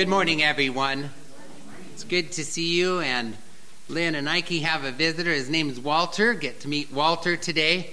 Good 0.00 0.08
morning, 0.08 0.42
everyone. 0.42 1.10
It's 1.92 2.04
good 2.04 2.32
to 2.32 2.42
see 2.42 2.74
you. 2.74 3.00
And 3.00 3.36
Lynn 3.86 4.14
and 4.14 4.30
Ike 4.30 4.48
have 4.48 4.82
a 4.82 4.92
visitor. 4.92 5.30
His 5.30 5.50
name 5.50 5.68
is 5.68 5.78
Walter. 5.78 6.32
Get 6.32 6.60
to 6.60 6.68
meet 6.68 6.90
Walter 6.90 7.36
today. 7.36 7.90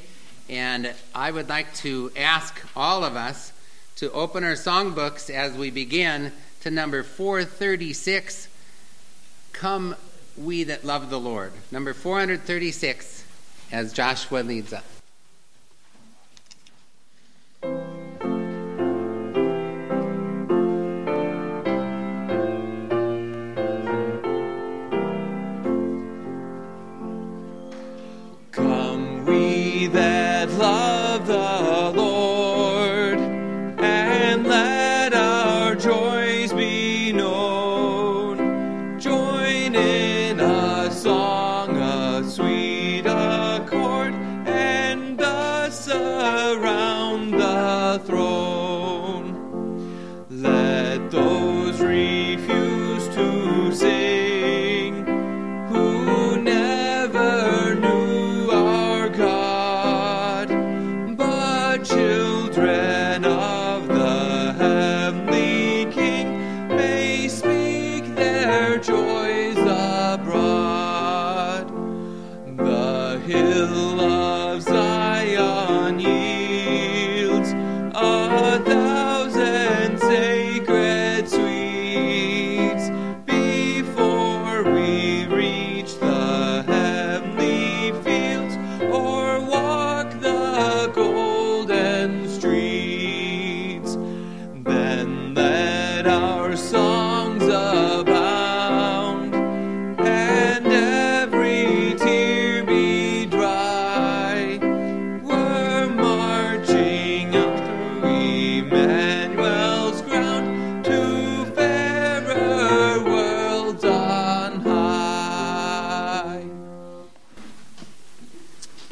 And 0.47 0.93
I 1.13 1.29
would 1.31 1.49
like 1.49 1.73
to 1.75 2.13
ask 2.15 2.63
all 2.77 3.03
of 3.03 3.17
us 3.17 3.51
to 3.97 4.09
open 4.13 4.45
our 4.45 4.53
songbooks 4.53 5.29
as 5.29 5.57
we 5.57 5.69
begin 5.69 6.31
to 6.61 6.71
number 6.71 7.03
436 7.03 8.47
Come, 9.51 9.93
We 10.37 10.63
That 10.63 10.85
Love 10.85 11.09
the 11.09 11.19
Lord. 11.19 11.51
Number 11.73 11.93
436 11.93 13.25
as 13.73 13.91
Joshua 13.91 14.43
leads 14.43 14.71
us. 14.71 14.96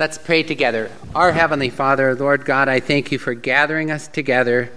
Let's 0.05 0.19
pray 0.19 0.43
together. 0.43 0.91
Our 1.15 1.31
Heavenly 1.31 1.71
Father, 1.71 2.13
Lord 2.13 2.45
God, 2.45 2.69
I 2.69 2.79
thank 2.79 3.11
you 3.11 3.17
for 3.17 3.33
gathering 3.33 3.89
us 3.89 4.07
together 4.07 4.71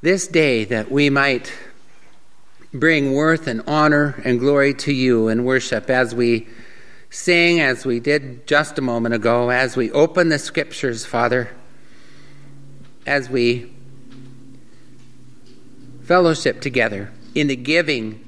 this 0.00 0.28
day 0.28 0.64
that 0.66 0.92
we 0.92 1.10
might 1.10 1.52
bring 2.72 3.14
worth 3.14 3.48
and 3.48 3.64
honor 3.66 4.22
and 4.24 4.38
glory 4.38 4.74
to 4.74 4.92
you 4.92 5.26
and 5.26 5.44
worship 5.44 5.90
as 5.90 6.14
we 6.14 6.46
sing, 7.10 7.58
as 7.58 7.84
we 7.84 7.98
did 7.98 8.46
just 8.46 8.78
a 8.78 8.80
moment 8.80 9.16
ago, 9.16 9.50
as 9.50 9.76
we 9.76 9.90
open 9.90 10.28
the 10.28 10.38
scriptures, 10.38 11.04
Father, 11.04 11.50
as 13.08 13.28
we 13.28 13.72
fellowship 16.04 16.60
together 16.60 17.10
in 17.34 17.48
the 17.48 17.56
giving 17.56 18.24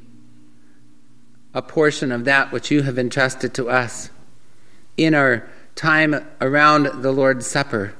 a 1.54 1.62
portion 1.62 2.10
of 2.10 2.24
that 2.24 2.50
which 2.50 2.72
you 2.72 2.82
have 2.82 2.98
entrusted 2.98 3.54
to 3.54 3.70
us 3.70 4.10
in 4.96 5.14
our 5.14 5.48
time 5.74 6.14
around 6.40 7.02
the 7.02 7.12
Lord's 7.12 7.46
Supper. 7.46 7.94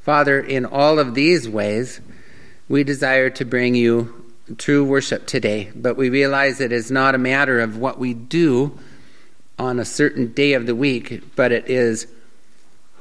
Father, 0.00 0.40
in 0.40 0.64
all 0.64 0.98
of 0.98 1.14
these 1.14 1.48
ways, 1.48 2.00
we 2.68 2.84
desire 2.84 3.30
to 3.30 3.44
bring 3.44 3.74
you 3.74 4.32
true 4.56 4.84
worship 4.84 5.26
today, 5.26 5.70
but 5.74 5.96
we 5.96 6.10
realize 6.10 6.60
it 6.60 6.72
is 6.72 6.90
not 6.90 7.14
a 7.14 7.18
matter 7.18 7.60
of 7.60 7.76
what 7.76 7.98
we 7.98 8.14
do 8.14 8.78
on 9.58 9.78
a 9.78 9.84
certain 9.84 10.32
day 10.32 10.52
of 10.54 10.66
the 10.66 10.74
week, 10.74 11.22
but 11.36 11.52
it 11.52 11.68
is 11.68 12.06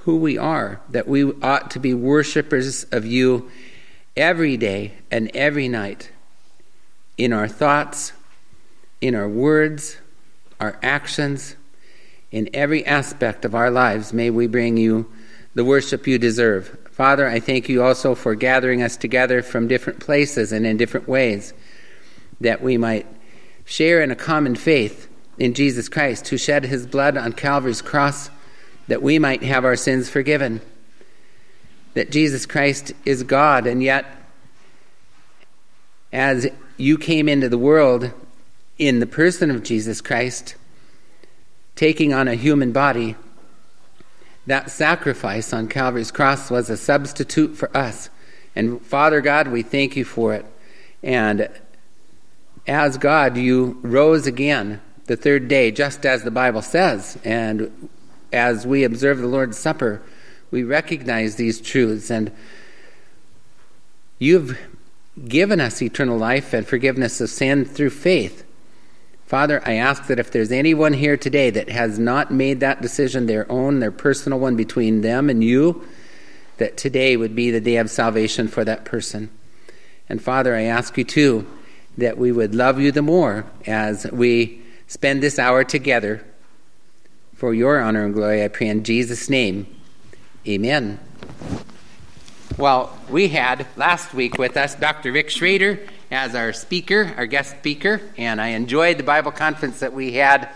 who 0.04 0.18
we 0.18 0.38
are, 0.38 0.82
that 0.90 1.08
we 1.08 1.24
ought 1.42 1.72
to 1.72 1.80
be 1.80 1.94
worshipers 1.94 2.86
of 2.86 3.06
you 3.06 3.50
every 4.16 4.58
day 4.58 4.94
and 5.12 5.30
every 5.36 5.68
night 5.68 6.12
in 7.18 7.34
our 7.34 7.48
thoughts, 7.48 8.14
in 9.02 9.16
our 9.16 9.30
words, 9.30 9.98
our 10.60 10.80
actions, 10.82 11.56
in 12.32 12.50
every 12.54 12.86
aspect 12.86 13.46
of 13.46 13.56
our 13.56 13.72
lives, 13.72 14.14
may 14.14 14.30
we 14.30 14.48
bring 14.48 14.78
you 14.78 15.12
the 15.56 15.66
worship 15.66 16.06
you 16.06 16.18
deserve. 16.18 16.78
Father, 16.92 17.28
I 17.28 17.40
thank 17.40 17.70
you 17.70 17.84
also 17.84 18.16
for 18.16 18.36
gathering 18.36 18.82
us 18.82 18.98
together 18.98 19.42
from 19.42 19.68
different 19.68 20.00
places 20.00 20.52
and 20.52 20.66
in 20.66 20.78
different 20.78 21.08
ways, 21.08 21.54
that 22.42 22.62
we 22.62 22.78
might 22.78 23.08
share 23.66 24.02
in 24.02 24.12
a 24.12 24.16
common 24.16 24.56
faith 24.56 25.08
in 25.38 25.54
Jesus 25.54 25.88
Christ, 25.90 26.28
who 26.28 26.38
shed 26.38 26.66
his 26.66 26.88
blood 26.88 27.18
on 27.18 27.34
Calvary's 27.34 27.82
cross, 27.82 28.30
that 28.88 29.02
we 29.02 29.20
might 29.20 29.44
have 29.44 29.66
our 29.66 29.76
sins 29.76 30.10
forgiven. 30.10 30.62
That 31.94 32.12
Jesus 32.12 32.46
Christ 32.46 32.94
is 33.06 33.24
God, 33.24 33.68
and 33.68 33.82
yet, 33.82 34.06
as 36.12 36.48
you 36.78 36.98
came 36.98 37.28
into 37.30 37.50
the 37.50 37.58
world 37.58 38.12
in 38.78 39.00
the 39.00 39.08
person 39.08 39.52
of 39.52 39.64
Jesus 39.64 40.02
Christ, 40.02 40.56
taking 41.78 42.14
on 42.14 42.28
a 42.28 42.36
human 42.36 42.74
body, 42.74 43.16
that 44.48 44.70
sacrifice 44.70 45.54
on 45.54 45.68
Calvary's 45.70 46.12
cross 46.12 46.52
was 46.52 46.70
a 46.70 46.76
substitute 46.76 47.56
for 47.56 47.76
us. 47.76 48.10
And 48.56 48.82
Father 48.82 49.22
God, 49.22 49.48
we 49.50 49.62
thank 49.62 49.96
you 49.96 50.04
for 50.04 50.34
it. 50.34 50.46
And 51.04 51.50
as 52.66 52.98
God, 52.98 53.38
you 53.38 53.78
rose 53.82 54.26
again 54.26 54.82
the 55.06 55.16
third 55.16 55.48
day, 55.48 55.72
just 55.72 56.06
as 56.06 56.24
the 56.24 56.32
Bible 56.32 56.62
says. 56.62 57.18
And 57.24 57.90
as 58.34 58.66
we 58.66 58.84
observe 58.84 59.20
the 59.20 59.28
Lord's 59.28 59.58
Supper, 59.58 60.02
we 60.50 60.64
recognize 60.64 61.36
these 61.36 61.62
truths. 61.62 62.10
And 62.10 62.32
you've 64.18 64.58
given 65.28 65.62
us 65.62 65.82
eternal 65.82 66.18
life 66.18 66.54
and 66.54 66.66
forgiveness 66.66 67.22
of 67.22 67.30
sin 67.30 67.66
through 67.66 67.92
faith. 67.92 68.44
Father, 69.28 69.62
I 69.66 69.74
ask 69.74 70.08
that 70.08 70.20
if 70.20 70.32
there's 70.32 70.54
anyone 70.54 70.94
here 70.94 71.18
today 71.18 71.50
that 71.50 71.68
has 71.68 72.00
not 72.00 72.32
made 72.32 72.62
that 72.62 72.82
decision 72.82 73.26
their 73.26 73.50
own, 73.52 73.82
their 73.82 73.92
personal 73.92 74.40
one 74.40 74.56
between 74.56 75.02
them 75.02 75.30
and 75.30 75.44
you, 75.44 75.86
that 76.60 76.78
today 76.78 77.18
would 77.18 77.36
be 77.36 77.52
the 77.52 77.60
day 77.60 77.76
of 77.76 77.90
salvation 77.90 78.48
for 78.48 78.64
that 78.64 78.86
person. 78.86 79.30
And 80.08 80.22
Father, 80.22 80.56
I 80.56 80.62
ask 80.62 80.98
you 80.98 81.04
too 81.04 81.46
that 81.98 82.18
we 82.18 82.32
would 82.32 82.56
love 82.56 82.80
you 82.80 82.90
the 82.94 83.02
more 83.02 83.46
as 83.66 84.10
we 84.14 84.62
spend 84.88 85.22
this 85.22 85.38
hour 85.38 85.66
together. 85.66 86.24
For 87.36 87.54
your 87.54 87.82
honor 87.82 88.06
and 88.06 88.14
glory, 88.14 88.46
I 88.46 88.48
pray 88.48 88.70
in 88.70 88.86
Jesus' 88.86 89.30
name. 89.30 89.68
Amen. 90.48 91.02
Well, 92.58 92.98
we 93.10 93.28
had 93.28 93.68
last 93.76 94.14
week 94.14 94.38
with 94.38 94.56
us 94.56 94.74
Dr. 94.74 95.12
Rick 95.12 95.28
Shrader 95.28 95.86
as 96.12 96.36
our 96.36 96.54
speaker, 96.54 97.14
our 97.18 97.26
guest 97.26 97.58
speaker, 97.58 98.02
and 98.18 98.40
I 98.40 98.50
enjoyed 98.50 98.98
the 98.98 99.04
Bible 99.04 99.32
conference 99.32 99.80
that 99.82 99.94
we 99.94 100.14
had 100.14 100.50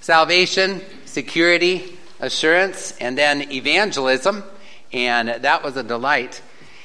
salvation, 0.00 0.82
security, 1.06 1.98
assurance, 2.20 2.96
and 2.98 3.16
then 3.16 3.50
evangelism, 3.50 4.44
and 4.92 5.28
that 5.28 5.62
was 5.62 5.76
a 5.76 5.82
delight. 5.82 6.42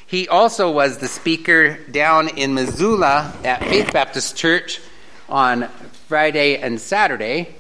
He 0.08 0.28
also 0.28 0.72
was 0.72 0.98
the 1.00 1.08
speaker 1.08 1.78
down 1.92 2.30
in 2.30 2.54
Missoula 2.54 3.34
at 3.44 3.60
Faith 3.62 3.92
Baptist 3.94 4.36
Church 4.36 4.80
on 5.28 5.68
Friday 6.08 6.58
and 6.58 6.80
Saturday, 6.80 7.54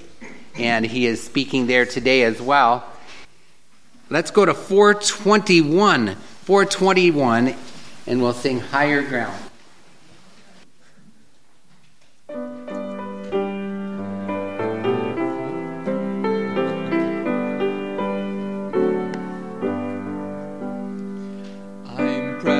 and 0.56 0.86
he 0.86 1.06
is 1.06 1.21
speaking 1.24 1.68
there 1.68 1.86
today 1.86 2.24
as 2.24 2.41
well. 2.41 2.83
Let's 4.09 4.31
go 4.31 4.45
to 4.45 4.53
421. 4.53 6.15
421, 6.15 7.56
and 8.07 8.21
we'll 8.21 8.33
sing 8.33 8.59
Higher 8.59 9.03
Ground. 9.03 9.49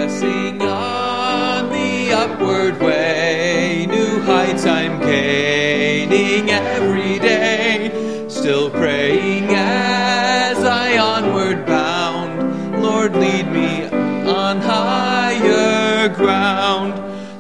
pressing 0.10 0.62
on 0.62 1.70
the 1.70 2.12
upward 2.12 2.80
way. 2.82 3.86
New 3.88 4.20
heights 4.22 4.66
I'm 4.66 5.00
gaining 5.02 6.50
every 6.50 7.20
day. 7.20 8.26
Still 8.28 8.70
praying 8.72 9.46
as 9.50 10.58
I 10.64 10.98
onward 10.98 11.66
bound. 11.66 12.82
Lord, 12.82 13.16
lead 13.16 13.52
me 13.52 13.86
on 14.28 14.60
higher 14.62 16.10
ground. 16.10 16.94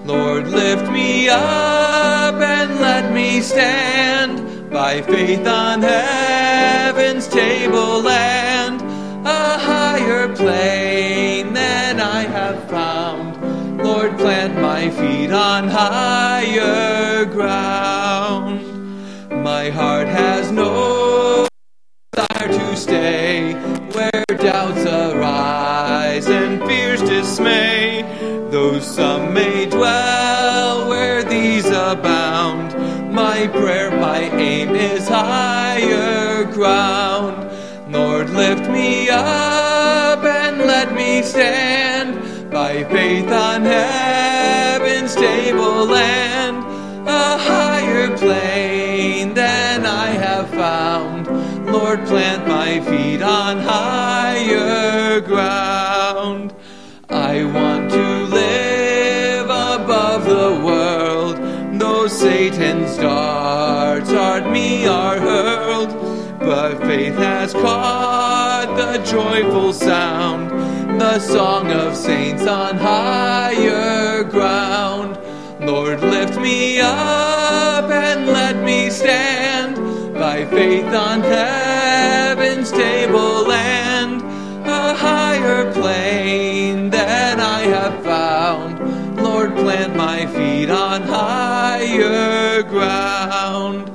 Lord, 0.07 0.47
lift 0.47 0.91
me 0.91 1.27
up 1.29 2.35
and 2.35 2.79
let 2.79 3.11
me 3.13 3.41
stand 3.41 4.69
by 4.69 5.01
faith 5.01 5.47
on 5.47 5.81
heaven's 5.81 7.27
table. 7.27 8.03
My 14.79 14.89
feet 14.91 15.31
on 15.31 15.67
higher 15.67 17.25
ground. 17.25 18.61
My 19.43 19.69
heart 19.69 20.07
has 20.07 20.53
no 20.53 21.45
desire 22.13 22.47
to 22.47 22.77
stay 22.77 23.53
where 23.91 24.23
doubts 24.37 24.85
arise 24.85 26.27
and 26.27 26.63
fears 26.65 27.01
dismay. 27.01 28.03
Though 28.51 28.79
some 28.79 29.33
may 29.33 29.65
dwell 29.65 30.87
where 30.87 31.23
these 31.25 31.65
abound, 31.65 32.69
my 33.13 33.47
prayer, 33.47 33.91
my 33.91 34.21
aim 34.49 34.75
is 34.75 35.09
higher 35.09 36.45
ground. 36.45 37.37
Lord, 37.91 38.29
lift 38.29 38.69
me 38.69 39.09
up 39.09 40.23
and 40.23 40.59
let 40.59 40.95
me 40.95 41.21
stand 41.21 42.49
by 42.49 42.85
faith 42.85 43.29
on 43.29 43.63
heaven's 43.63 44.18
tableland, 45.79 46.65
a 47.07 47.37
higher 47.37 48.17
plane 48.17 49.33
than 49.33 49.85
I 49.85 50.07
have 50.07 50.49
found. 50.49 51.27
Lord, 51.67 52.05
plant 52.05 52.47
my 52.47 52.81
feet 52.81 53.21
on 53.21 53.59
higher 53.59 55.21
ground. 55.21 56.53
I 57.09 57.43
want 57.45 57.91
to 57.91 58.23
live 58.25 59.45
above 59.45 60.25
the 60.25 60.61
world, 60.65 61.37
though 61.79 62.07
Satan's 62.07 62.97
darts 62.97 64.09
at 64.11 64.51
me 64.51 64.85
are 64.85 65.17
hurled. 65.17 65.89
But 66.39 66.79
faith 66.79 67.15
has 67.15 67.53
caught 67.53 68.75
the 68.75 69.03
joyful 69.03 69.71
sound, 69.73 70.49
the 70.99 71.19
song 71.19 71.71
of 71.71 71.95
saints 71.95 72.45
on 72.47 72.77
higher 72.77 74.23
ground. 74.23 75.17
Lord, 75.61 75.99
lift 75.99 76.39
me 76.39 76.79
up 76.79 77.89
and 77.89 78.27
let 78.27 78.63
me 78.63 78.89
stand 78.89 79.75
by 80.13 80.45
faith 80.45 80.85
on 80.85 81.19
heaven's 81.19 82.71
tableland, 82.71 84.21
a 84.65 84.93
higher 84.95 85.69
plane 85.73 86.89
than 86.89 87.41
I 87.41 87.61
have 87.63 88.01
found. 88.05 88.79
Lord, 89.21 89.53
plant 89.53 89.97
my 89.97 90.25
feet 90.27 90.69
on 90.69 91.01
higher 91.01 92.63
ground. 92.63 93.91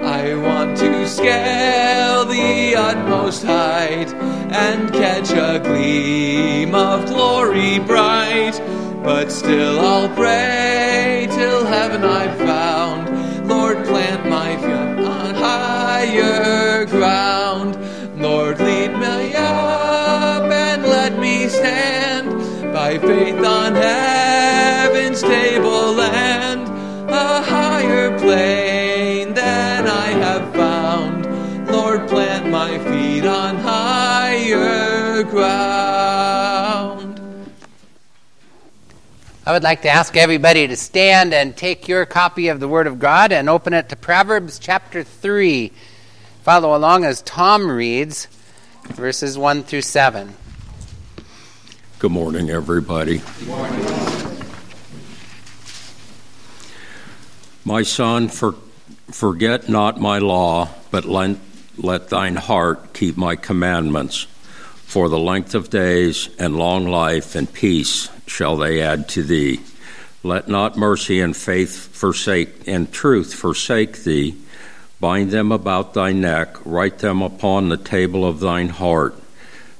I 0.00 0.34
want 0.36 0.78
to 0.78 1.06
scale 1.06 2.24
the 2.24 2.76
utmost 2.76 3.44
height 3.44 4.10
and 4.52 4.90
catch 4.90 5.30
a 5.32 5.60
gleam 5.62 6.74
of 6.74 7.04
glory 7.06 7.78
bright. 7.80 8.58
But 9.04 9.30
still 9.30 9.80
I'll 9.80 10.08
pray 10.16 11.28
till 11.30 11.66
heaven 11.66 12.04
I've 12.04 12.38
found. 12.38 13.46
Lord, 13.46 13.84
plant 13.84 14.26
my 14.30 14.56
feet 14.56 15.04
on 15.06 15.34
higher 15.34 16.86
ground. 16.86 17.76
Lord, 18.18 18.58
lead 18.60 18.92
me 18.92 19.34
up 19.34 20.50
and 20.50 20.84
let 20.84 21.18
me 21.18 21.48
stand 21.48 22.30
by 22.72 22.96
faith 22.96 23.44
on 23.44 23.74
heaven's 23.74 25.20
tableland, 25.20 26.66
a 27.10 27.42
higher 27.42 28.18
plane 28.18 28.63
I 39.46 39.52
would 39.52 39.62
like 39.62 39.82
to 39.82 39.90
ask 39.90 40.16
everybody 40.16 40.66
to 40.68 40.74
stand 40.74 41.34
and 41.34 41.54
take 41.54 41.86
your 41.86 42.06
copy 42.06 42.48
of 42.48 42.60
the 42.60 42.68
Word 42.68 42.86
of 42.86 42.98
God 42.98 43.30
and 43.30 43.50
open 43.50 43.74
it 43.74 43.90
to 43.90 43.96
Proverbs 43.96 44.58
chapter 44.58 45.02
3. 45.02 45.70
Follow 46.44 46.74
along 46.74 47.04
as 47.04 47.20
Tom 47.20 47.70
reads 47.70 48.26
verses 48.84 49.36
1 49.36 49.64
through 49.64 49.82
7. 49.82 50.34
Good 51.98 52.10
morning, 52.10 52.48
everybody. 52.48 53.18
Good 53.18 53.48
morning. 53.48 53.86
My 57.66 57.82
son, 57.82 58.28
for, 58.28 58.54
forget 59.10 59.68
not 59.68 60.00
my 60.00 60.20
law, 60.20 60.70
but 60.90 61.04
let, 61.04 61.36
let 61.76 62.08
thine 62.08 62.36
heart 62.36 62.94
keep 62.94 63.18
my 63.18 63.36
commandments. 63.36 64.26
For 64.94 65.08
the 65.08 65.18
length 65.18 65.56
of 65.56 65.70
days 65.70 66.28
and 66.38 66.56
long 66.56 66.86
life 66.86 67.34
and 67.34 67.52
peace 67.52 68.08
shall 68.28 68.56
they 68.56 68.80
add 68.80 69.08
to 69.08 69.24
thee. 69.24 69.58
Let 70.22 70.46
not 70.46 70.76
mercy 70.76 71.18
and 71.18 71.36
faith 71.36 71.88
forsake, 71.88 72.68
and 72.68 72.92
truth 72.92 73.34
forsake 73.34 74.04
thee. 74.04 74.36
Bind 75.00 75.32
them 75.32 75.50
about 75.50 75.94
thy 75.94 76.12
neck, 76.12 76.64
write 76.64 76.98
them 76.98 77.22
upon 77.22 77.70
the 77.70 77.76
table 77.76 78.24
of 78.24 78.38
thine 78.38 78.68
heart. 78.68 79.16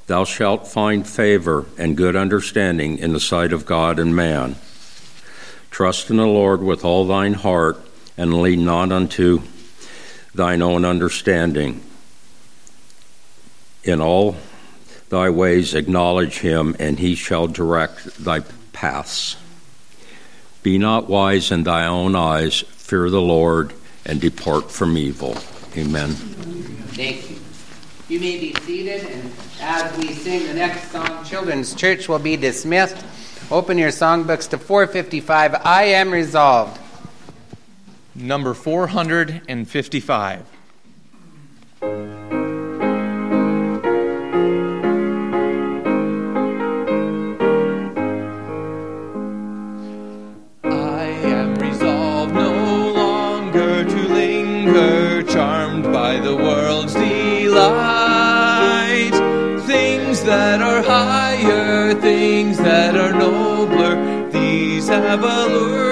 Thou 0.08 0.24
shalt 0.24 0.66
find 0.66 1.06
favor 1.06 1.66
and 1.78 1.96
good 1.96 2.16
understanding 2.16 2.98
in 2.98 3.12
the 3.12 3.20
sight 3.20 3.52
of 3.52 3.64
God 3.66 4.00
and 4.00 4.16
man. 4.16 4.56
Trust 5.70 6.10
in 6.10 6.16
the 6.16 6.26
Lord 6.26 6.60
with 6.60 6.84
all 6.84 7.06
thine 7.06 7.34
heart, 7.34 7.78
and 8.18 8.42
lean 8.42 8.64
not 8.64 8.90
unto 8.90 9.42
thine 10.34 10.60
own 10.60 10.84
understanding. 10.84 11.82
In 13.84 14.00
all 14.00 14.34
thy 15.14 15.30
ways 15.30 15.74
acknowledge 15.74 16.40
him, 16.40 16.74
and 16.80 16.98
he 16.98 17.14
shall 17.14 17.46
direct 17.46 18.24
thy 18.24 18.40
paths. 18.72 19.36
Be 20.64 20.76
not 20.76 21.08
wise 21.08 21.52
in 21.52 21.62
thy 21.62 21.86
own 21.86 22.16
eyes, 22.16 22.60
fear 22.60 23.08
the 23.08 23.20
Lord, 23.20 23.72
and 24.04 24.20
depart 24.20 24.72
from 24.72 24.98
evil. 24.98 25.36
Amen. 25.76 26.10
Thank 26.94 27.30
you. 27.30 27.36
You 28.08 28.18
may 28.20 28.38
be 28.38 28.54
seated, 28.62 29.06
and 29.06 29.32
as 29.60 29.96
we 29.96 30.12
sing 30.12 30.46
the 30.46 30.54
next 30.54 30.90
song, 30.90 31.24
Children's 31.24 31.74
Church 31.74 32.08
will 32.08 32.18
be 32.18 32.36
dismissed. 32.36 32.96
Open 33.50 33.78
your 33.78 33.90
songbooks 33.90 34.50
to 34.50 34.58
455. 34.58 35.54
I 35.64 35.84
am 35.84 36.10
resolved. 36.10 36.80
Number 38.16 38.52
455. 38.52 40.44
That 60.54 60.62
are 60.62 60.82
higher, 60.84 61.94
things 61.94 62.58
that 62.58 62.94
are 62.94 63.10
nobler, 63.10 64.30
these 64.30 64.86
have 64.86 65.20
my 65.20 65.83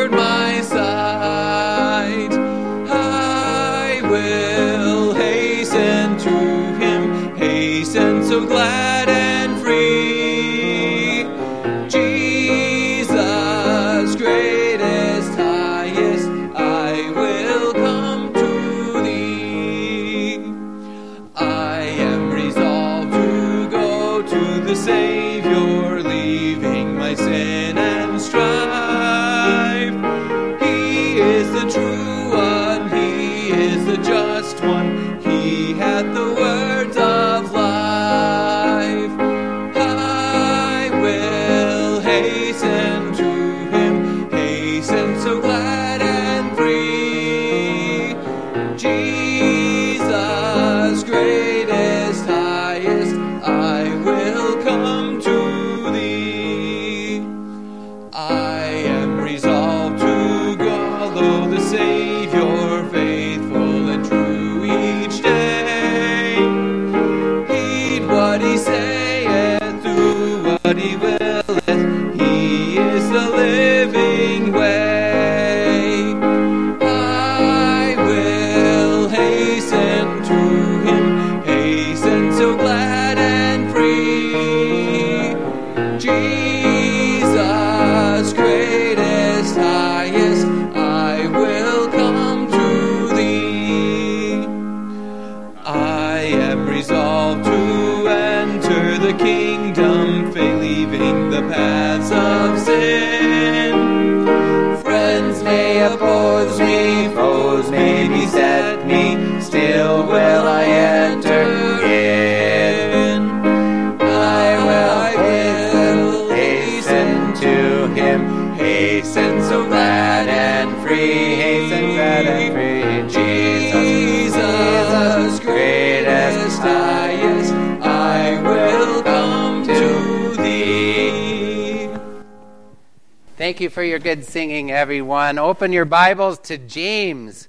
you 133.62 133.70
for 133.70 133.84
your 133.84 134.00
good 134.00 134.24
singing, 134.24 134.72
everyone. 134.72 135.38
Open 135.38 135.72
your 135.72 135.84
Bibles 135.84 136.40
to 136.40 136.58
James, 136.58 137.48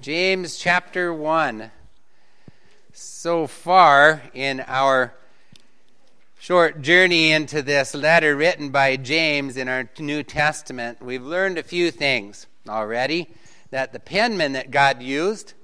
James 0.00 0.56
chapter 0.56 1.12
1. 1.12 1.68
So 2.92 3.48
far 3.48 4.22
in 4.34 4.60
our 4.68 5.14
short 6.38 6.80
journey 6.80 7.32
into 7.32 7.60
this 7.60 7.92
letter 7.92 8.36
written 8.36 8.70
by 8.70 8.94
James 8.94 9.56
in 9.56 9.68
our 9.68 9.90
New 9.98 10.22
Testament, 10.22 11.02
we've 11.02 11.24
learned 11.24 11.58
a 11.58 11.64
few 11.64 11.90
things 11.90 12.46
already. 12.68 13.28
That 13.72 13.92
the 13.92 13.98
penman 13.98 14.52
that 14.52 14.70
God 14.70 15.02
used 15.02 15.54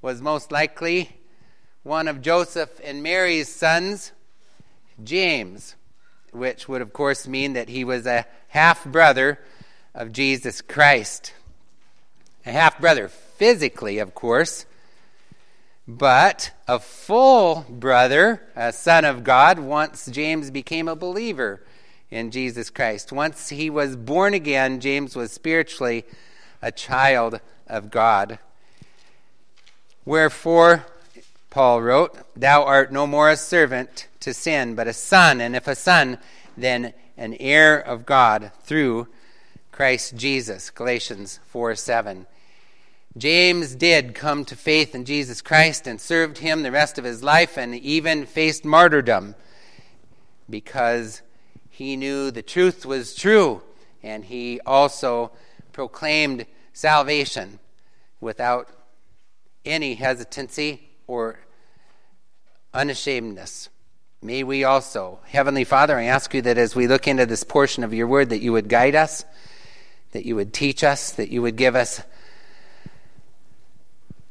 was 0.00 0.22
most 0.22 0.50
likely 0.50 1.20
one 1.82 2.08
of 2.08 2.22
Joseph 2.22 2.80
and 2.82 3.02
Mary's 3.02 3.54
sons, 3.54 4.12
James, 5.02 5.74
which 6.34 6.68
would, 6.68 6.82
of 6.82 6.92
course, 6.92 7.26
mean 7.26 7.52
that 7.54 7.68
he 7.68 7.84
was 7.84 8.06
a 8.06 8.26
half 8.48 8.84
brother 8.84 9.38
of 9.94 10.12
Jesus 10.12 10.60
Christ. 10.60 11.32
A 12.46 12.52
half 12.52 12.78
brother 12.78 13.08
physically, 13.08 13.98
of 13.98 14.14
course, 14.14 14.66
but 15.86 16.50
a 16.66 16.78
full 16.78 17.66
brother, 17.68 18.42
a 18.56 18.72
son 18.72 19.04
of 19.04 19.24
God, 19.24 19.58
once 19.58 20.06
James 20.06 20.50
became 20.50 20.88
a 20.88 20.96
believer 20.96 21.62
in 22.10 22.30
Jesus 22.30 22.70
Christ. 22.70 23.12
Once 23.12 23.48
he 23.48 23.68
was 23.68 23.96
born 23.96 24.34
again, 24.34 24.80
James 24.80 25.16
was 25.16 25.32
spiritually 25.32 26.04
a 26.62 26.72
child 26.72 27.40
of 27.66 27.90
God. 27.90 28.38
Wherefore, 30.04 30.86
Paul 31.50 31.82
wrote, 31.82 32.16
Thou 32.34 32.64
art 32.64 32.92
no 32.92 33.06
more 33.06 33.30
a 33.30 33.36
servant 33.36 34.08
to 34.24 34.34
sin, 34.34 34.74
but 34.74 34.88
a 34.88 34.92
son, 34.92 35.40
and 35.40 35.54
if 35.54 35.68
a 35.68 35.74
son, 35.74 36.18
then 36.56 36.92
an 37.16 37.34
heir 37.34 37.78
of 37.78 38.04
God 38.04 38.52
through 38.62 39.08
Christ 39.70 40.16
Jesus. 40.16 40.70
Galatians 40.70 41.40
4 41.46 41.74
7. 41.74 42.26
James 43.16 43.76
did 43.76 44.14
come 44.14 44.44
to 44.44 44.56
faith 44.56 44.94
in 44.94 45.04
Jesus 45.04 45.40
Christ 45.40 45.86
and 45.86 46.00
served 46.00 46.38
him 46.38 46.62
the 46.62 46.72
rest 46.72 46.98
of 46.98 47.04
his 47.04 47.22
life 47.22 47.56
and 47.56 47.74
even 47.74 48.26
faced 48.26 48.64
martyrdom 48.64 49.36
because 50.50 51.22
he 51.70 51.96
knew 51.96 52.32
the 52.32 52.42
truth 52.42 52.84
was 52.84 53.14
true 53.14 53.62
and 54.02 54.24
he 54.24 54.60
also 54.66 55.30
proclaimed 55.72 56.46
salvation 56.72 57.60
without 58.20 58.68
any 59.64 59.94
hesitancy 59.94 60.88
or 61.06 61.38
unashamedness. 62.72 63.68
May 64.24 64.42
we 64.42 64.64
also, 64.64 65.18
Heavenly 65.26 65.64
Father, 65.64 65.98
I 65.98 66.04
ask 66.04 66.32
you 66.32 66.40
that 66.40 66.56
as 66.56 66.74
we 66.74 66.86
look 66.86 67.06
into 67.06 67.26
this 67.26 67.44
portion 67.44 67.84
of 67.84 67.92
your 67.92 68.06
word, 68.06 68.30
that 68.30 68.40
you 68.40 68.52
would 68.52 68.70
guide 68.70 68.94
us, 68.94 69.22
that 70.12 70.24
you 70.24 70.34
would 70.34 70.54
teach 70.54 70.82
us, 70.82 71.12
that 71.12 71.28
you 71.28 71.42
would 71.42 71.56
give 71.56 71.76
us 71.76 72.00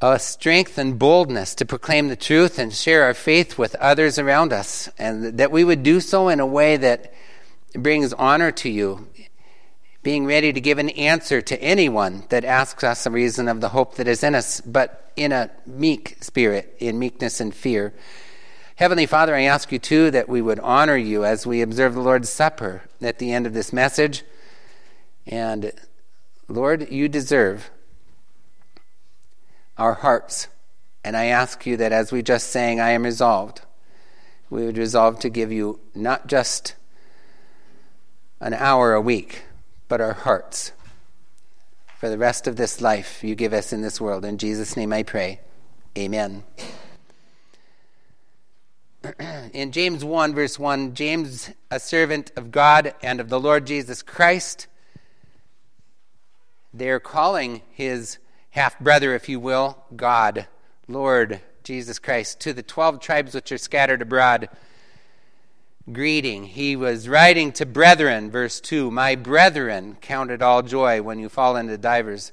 a 0.01 0.17
strength 0.17 0.79
and 0.79 0.97
boldness 0.97 1.53
to 1.53 1.65
proclaim 1.67 2.07
the 2.07 2.15
truth 2.15 2.57
and 2.57 2.73
share 2.73 3.03
our 3.03 3.13
faith 3.13 3.59
with 3.59 3.75
others 3.75 4.17
around 4.17 4.51
us, 4.51 4.89
and 4.97 5.37
that 5.37 5.51
we 5.51 5.63
would 5.63 5.83
do 5.83 5.99
so 5.99 6.27
in 6.27 6.39
a 6.39 6.45
way 6.45 6.75
that 6.75 7.13
brings 7.75 8.13
honor 8.13 8.51
to 8.51 8.71
you, 8.71 9.07
being 10.01 10.25
ready 10.25 10.51
to 10.51 10.59
give 10.59 10.79
an 10.79 10.89
answer 10.89 11.39
to 11.39 11.61
anyone 11.61 12.23
that 12.29 12.43
asks 12.43 12.83
us 12.83 13.05
a 13.05 13.11
reason 13.11 13.47
of 13.47 13.61
the 13.61 13.69
hope 13.69 13.93
that 13.97 14.07
is 14.07 14.23
in 14.23 14.33
us, 14.33 14.59
but 14.59 15.11
in 15.15 15.31
a 15.31 15.51
meek 15.67 16.17
spirit, 16.19 16.75
in 16.79 16.97
meekness 16.97 17.39
and 17.39 17.53
fear. 17.53 17.93
Heavenly 18.75 19.05
Father, 19.05 19.35
I 19.35 19.43
ask 19.43 19.71
you 19.71 19.77
too 19.77 20.09
that 20.11 20.27
we 20.27 20.41
would 20.41 20.59
honor 20.59 20.97
you 20.97 21.23
as 21.23 21.45
we 21.45 21.61
observe 21.61 21.93
the 21.93 22.01
Lord's 22.01 22.29
Supper 22.29 22.81
at 23.01 23.19
the 23.19 23.31
end 23.31 23.45
of 23.45 23.53
this 23.53 23.71
message. 23.71 24.23
And 25.27 25.71
Lord, 26.47 26.91
you 26.91 27.07
deserve 27.07 27.69
our 29.77 29.93
hearts. 29.93 30.47
And 31.03 31.15
I 31.15 31.25
ask 31.25 31.65
you 31.65 31.77
that 31.77 31.91
as 31.91 32.11
we 32.11 32.23
just 32.23 32.49
sang, 32.49 32.79
I 32.79 32.91
am 32.91 33.03
resolved, 33.03 33.61
we 34.49 34.65
would 34.65 34.77
resolve 34.77 35.19
to 35.19 35.29
give 35.29 35.51
you 35.51 35.79
not 35.93 36.27
just 36.27 36.75
an 38.39 38.53
hour 38.53 38.93
a 38.93 39.01
week, 39.01 39.43
but 39.87 40.01
our 40.01 40.13
hearts 40.13 40.71
for 41.99 42.09
the 42.09 42.17
rest 42.17 42.47
of 42.47 42.55
this 42.55 42.81
life 42.81 43.23
you 43.23 43.35
give 43.35 43.53
us 43.53 43.71
in 43.71 43.81
this 43.81 44.01
world. 44.01 44.25
In 44.25 44.37
Jesus' 44.37 44.75
name 44.75 44.91
I 44.91 45.03
pray. 45.03 45.41
Amen. 45.97 46.43
in 49.53 49.71
James 49.71 50.03
1, 50.03 50.33
verse 50.33 50.57
1, 50.57 50.93
James, 50.93 51.51
a 51.69 51.79
servant 51.79 52.31
of 52.35 52.51
God 52.51 52.93
and 53.01 53.19
of 53.19 53.29
the 53.29 53.39
Lord 53.39 53.67
Jesus 53.67 54.01
Christ, 54.01 54.67
they're 56.73 56.99
calling 56.99 57.61
his 57.71 58.17
half 58.51 58.79
brother, 58.79 59.13
if 59.13 59.27
you 59.27 59.39
will, 59.39 59.77
God, 59.95 60.47
Lord 60.87 61.41
Jesus 61.63 61.99
Christ, 61.99 62.39
to 62.41 62.53
the 62.53 62.63
12 62.63 62.99
tribes 62.99 63.35
which 63.35 63.51
are 63.51 63.57
scattered 63.57 64.01
abroad. 64.01 64.49
Greeting. 65.91 66.45
He 66.45 66.77
was 66.77 67.09
writing 67.09 67.51
to 67.53 67.65
brethren, 67.65 68.31
verse 68.31 68.61
2 68.61 68.89
My 68.89 69.15
brethren, 69.15 69.97
count 69.99 70.31
it 70.31 70.41
all 70.41 70.61
joy 70.61 71.01
when 71.01 71.19
you 71.19 71.27
fall 71.27 71.57
into 71.57 71.77
divers 71.77 72.31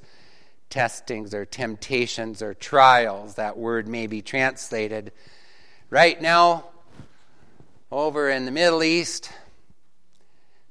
testings 0.69 1.35
or 1.35 1.45
temptations 1.45 2.41
or 2.43 2.55
trials. 2.55 3.35
That 3.35 3.59
word 3.59 3.89
may 3.89 4.07
be 4.07 4.23
translated. 4.23 5.11
Right 5.93 6.23
now, 6.23 6.67
over 7.91 8.31
in 8.31 8.45
the 8.45 8.53
Middle 8.53 8.85
East, 8.85 9.33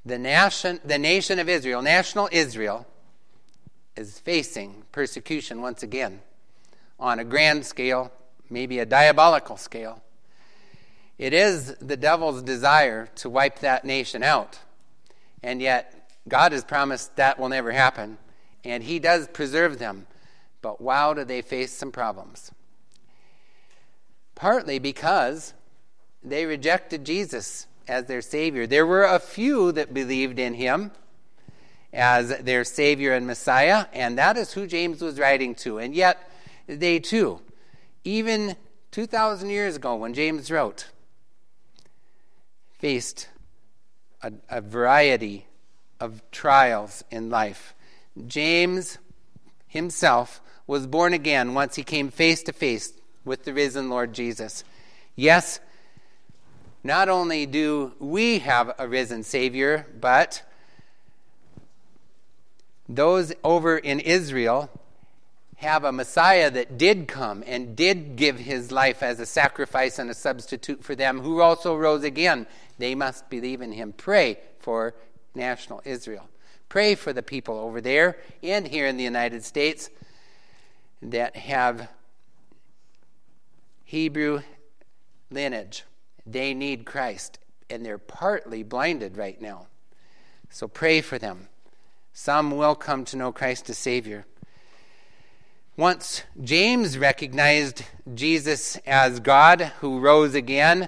the 0.05 0.17
nation, 0.17 0.79
the 0.85 0.97
nation 0.97 1.39
of 1.39 1.49
Israel, 1.49 1.81
national 1.81 2.29
Israel, 2.31 2.87
is 3.97 4.17
facing 4.17 4.83
persecution 4.93 5.61
once 5.61 5.83
again 5.83 6.21
on 7.01 7.19
a 7.19 7.25
grand 7.25 7.65
scale, 7.65 8.13
maybe 8.49 8.79
a 8.79 8.85
diabolical 8.85 9.57
scale. 9.57 10.01
It 11.17 11.33
is 11.33 11.75
the 11.81 11.97
devil's 11.97 12.41
desire 12.41 13.09
to 13.15 13.29
wipe 13.29 13.59
that 13.59 13.83
nation 13.83 14.23
out. 14.23 14.57
And 15.43 15.61
yet, 15.61 16.13
God 16.29 16.53
has 16.53 16.63
promised 16.63 17.17
that 17.17 17.37
will 17.37 17.49
never 17.49 17.73
happen. 17.73 18.19
And 18.63 18.85
He 18.85 18.99
does 18.99 19.27
preserve 19.27 19.79
them. 19.79 20.07
But 20.61 20.79
wow, 20.79 21.13
do 21.13 21.25
they 21.25 21.41
face 21.41 21.73
some 21.73 21.91
problems. 21.91 22.51
Partly 24.39 24.79
because 24.79 25.53
they 26.23 26.45
rejected 26.45 27.03
Jesus 27.03 27.67
as 27.89 28.05
their 28.05 28.21
Savior. 28.21 28.65
There 28.65 28.85
were 28.85 29.03
a 29.03 29.19
few 29.19 29.73
that 29.73 29.93
believed 29.93 30.39
in 30.39 30.53
Him 30.53 30.91
as 31.91 32.29
their 32.37 32.63
Savior 32.63 33.13
and 33.13 33.27
Messiah, 33.27 33.87
and 33.91 34.17
that 34.17 34.37
is 34.37 34.53
who 34.53 34.65
James 34.65 35.01
was 35.01 35.19
writing 35.19 35.55
to. 35.55 35.77
And 35.77 35.93
yet, 35.93 36.31
they 36.67 36.99
too, 36.99 37.41
even 38.05 38.55
2,000 38.91 39.49
years 39.49 39.75
ago 39.75 39.95
when 39.95 40.13
James 40.13 40.49
wrote, 40.49 40.87
faced 42.77 43.27
a, 44.21 44.31
a 44.49 44.61
variety 44.61 45.47
of 45.99 46.21
trials 46.31 47.03
in 47.11 47.29
life. 47.29 47.75
James 48.25 48.99
himself 49.67 50.39
was 50.65 50.87
born 50.87 51.11
again 51.11 51.53
once 51.53 51.75
he 51.75 51.83
came 51.83 52.09
face 52.09 52.41
to 52.43 52.53
face 52.53 52.93
with 53.25 53.43
the 53.43 53.53
risen 53.53 53.89
Lord 53.89 54.13
Jesus. 54.13 54.63
Yes, 55.15 55.59
not 56.83 57.09
only 57.09 57.45
do 57.45 57.93
we 57.99 58.39
have 58.39 58.73
a 58.79 58.87
risen 58.87 59.23
Savior, 59.23 59.85
but 59.99 60.43
those 62.87 63.33
over 63.43 63.77
in 63.77 63.99
Israel 63.99 64.69
have 65.57 65.83
a 65.83 65.91
Messiah 65.91 66.49
that 66.49 66.77
did 66.77 67.07
come 67.07 67.43
and 67.45 67.75
did 67.75 68.15
give 68.15 68.39
his 68.39 68.71
life 68.71 69.03
as 69.03 69.19
a 69.19 69.25
sacrifice 69.25 69.99
and 69.99 70.09
a 70.09 70.13
substitute 70.13 70.83
for 70.83 70.95
them, 70.95 71.19
who 71.19 71.41
also 71.41 71.75
rose 71.75 72.03
again. 72.03 72.47
They 72.77 72.95
must 72.95 73.29
believe 73.29 73.61
in 73.61 73.73
him. 73.73 73.93
Pray 73.93 74.39
for 74.59 74.95
national 75.35 75.81
Israel. 75.83 76.29
Pray 76.69 76.95
for 76.95 77.11
the 77.11 77.23
people 77.23 77.59
over 77.59 77.81
there 77.81 78.17
and 78.41 78.67
here 78.67 78.87
in 78.87 78.95
the 78.95 79.03
United 79.03 79.43
States 79.43 79.89
that 81.01 81.35
have 81.35 81.89
Hebrew 83.89 84.43
lineage. 85.31 85.83
They 86.23 86.53
need 86.53 86.85
Christ, 86.85 87.39
and 87.71 87.83
they're 87.83 87.97
partly 87.97 88.61
blinded 88.61 89.17
right 89.17 89.41
now. 89.41 89.65
So 90.51 90.67
pray 90.67 91.01
for 91.01 91.17
them. 91.17 91.47
Some 92.13 92.51
will 92.51 92.75
come 92.75 93.03
to 93.05 93.17
know 93.17 93.31
Christ 93.31 93.67
as 93.67 93.79
Savior. 93.79 94.27
Once 95.75 96.21
James 96.39 96.99
recognized 96.99 97.81
Jesus 98.13 98.75
as 98.85 99.19
God 99.21 99.71
who 99.79 99.99
rose 99.99 100.35
again, 100.35 100.87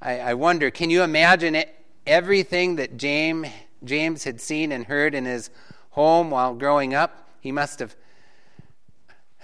I, 0.00 0.18
I 0.20 0.32
wonder 0.32 0.70
can 0.70 0.88
you 0.88 1.02
imagine 1.02 1.54
it, 1.54 1.78
everything 2.06 2.76
that 2.76 2.96
James, 2.96 3.48
James 3.84 4.24
had 4.24 4.40
seen 4.40 4.72
and 4.72 4.86
heard 4.86 5.14
in 5.14 5.26
his 5.26 5.50
home 5.90 6.30
while 6.30 6.54
growing 6.54 6.94
up? 6.94 7.28
He 7.40 7.52
must 7.52 7.80
have. 7.80 7.94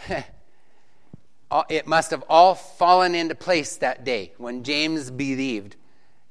it 1.68 1.86
must 1.86 2.10
have 2.10 2.24
all 2.28 2.54
fallen 2.54 3.14
into 3.14 3.34
place 3.34 3.76
that 3.76 4.04
day 4.04 4.32
when 4.38 4.62
James 4.62 5.10
believed. 5.10 5.76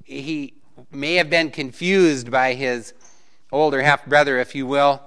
He 0.04 0.54
may 0.92 1.16
have 1.16 1.30
been 1.30 1.52
confused 1.52 2.32
by 2.32 2.54
his 2.54 2.94
older 3.52 3.82
half 3.82 4.06
brother, 4.06 4.40
if 4.40 4.56
you 4.56 4.66
will, 4.66 5.02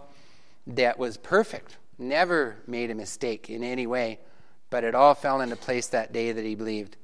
that 0.66 0.98
was 0.98 1.16
perfect, 1.16 1.76
never 1.98 2.56
made 2.66 2.90
a 2.90 2.94
mistake 2.94 3.50
in 3.50 3.64
any 3.64 3.86
way, 3.86 4.18
but 4.70 4.84
it 4.84 4.94
all 4.94 5.14
fell 5.14 5.40
into 5.40 5.56
place 5.56 5.88
that 5.88 6.12
day 6.12 6.32
that 6.32 6.44
he 6.44 6.54
believed. 6.54 6.96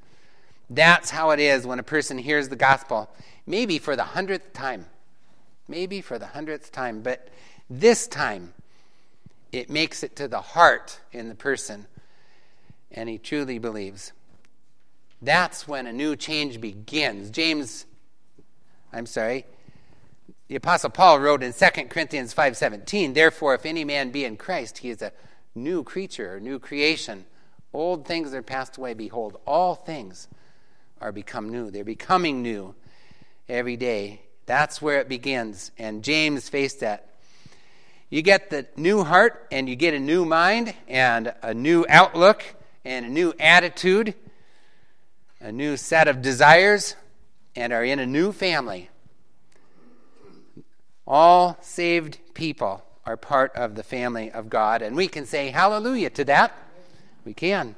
That's 0.71 1.11
how 1.11 1.31
it 1.31 1.41
is 1.41 1.67
when 1.67 1.79
a 1.79 1.85
person 1.85 2.19
hears 2.19 2.49
the 2.49 2.57
gospel, 2.57 3.11
maybe 3.47 3.79
for 3.79 3.97
the 3.97 4.05
hundredth 4.05 4.53
time. 4.53 4.87
Maybe 5.67 6.01
for 6.01 6.19
the 6.19 6.27
hundredth 6.27 6.73
time, 6.73 7.03
but 7.03 7.29
this 7.69 8.07
time 8.07 8.55
it 9.53 9.69
makes 9.69 10.03
it 10.03 10.17
to 10.17 10.29
the 10.29 10.41
heart 10.41 11.01
in 11.13 11.29
the 11.29 11.35
person, 11.35 11.87
and 12.91 13.09
he 13.09 13.19
truly 13.19 13.59
believes. 13.59 14.13
That's 15.21 15.67
when 15.67 15.87
a 15.87 15.93
new 15.93 16.17
change 16.17 16.61
begins. 16.61 17.31
James, 17.31 17.87
I'm 18.93 19.07
sorry, 19.07 19.45
the 20.49 20.57
apostle 20.57 20.91
Paul 20.91 21.21
wrote 21.21 21.43
in 21.43 21.53
2 21.53 21.91
Corinthians 21.91 22.33
5:17, 22.33 23.13
"Therefore 23.13 23.55
if 23.55 23.67
any 23.67 23.85
man 23.85 24.11
be 24.11 24.25
in 24.25 24.37
Christ, 24.37 24.79
he 24.79 24.91
is 24.91 25.03
a 25.03 25.13
new 25.55 25.83
creature, 25.83 26.37
a 26.37 26.41
new 26.41 26.59
creation. 26.59 27.27
Old 27.73 28.07
things 28.07 28.33
are 28.33 28.43
passed 28.43 28.77
away; 28.79 28.95
behold, 28.95 29.41
all 29.47 29.75
things 29.75 30.29
are 31.01 31.13
become 31.13 31.51
new. 31.51 31.71
They're 31.71 31.85
becoming 31.85 32.43
new 32.43 32.75
every 33.49 33.77
day. 33.77 34.23
That's 34.47 34.81
where 34.81 35.01
it 35.01 35.09
begins. 35.09 35.71
And 35.77 36.03
James 36.03 36.49
faced 36.49 36.81
that. 36.81 37.09
You 38.09 38.23
get 38.23 38.49
the 38.49 38.67
new 38.77 39.05
heart 39.05 39.47
and 39.51 39.69
you 39.69 39.77
get 39.77 39.93
a 39.93 40.01
new 40.01 40.25
mind 40.25 40.75
and 40.89 41.35
a 41.43 41.53
new 41.53 41.85
outlook 41.91 42.43
and 42.85 43.07
a 43.07 43.09
new 43.09 43.35
attitude, 43.39 44.15
a 45.41 45.53
new 45.53 45.77
set 45.77 46.09
of 46.09 46.23
desires, 46.23 46.97
and 47.55 47.73
are 47.73 47.85
in 47.85 47.99
a 47.99 48.07
new 48.07 48.33
family. 48.33 48.91
All 51.07 51.57
saved 51.61 52.19
people 52.35 52.85
are 53.05 53.17
part 53.17 53.55
of 53.57 53.75
the 53.75 53.83
family 53.83 54.31
of 54.31 54.51
God, 54.51 54.83
and 54.83 54.95
we 54.95 55.09
can 55.09 55.25
say 55.25 55.49
hallelujah 55.49 56.11
to 56.11 56.25
that. 56.25 56.53
We 57.25 57.35
can. 57.35 57.75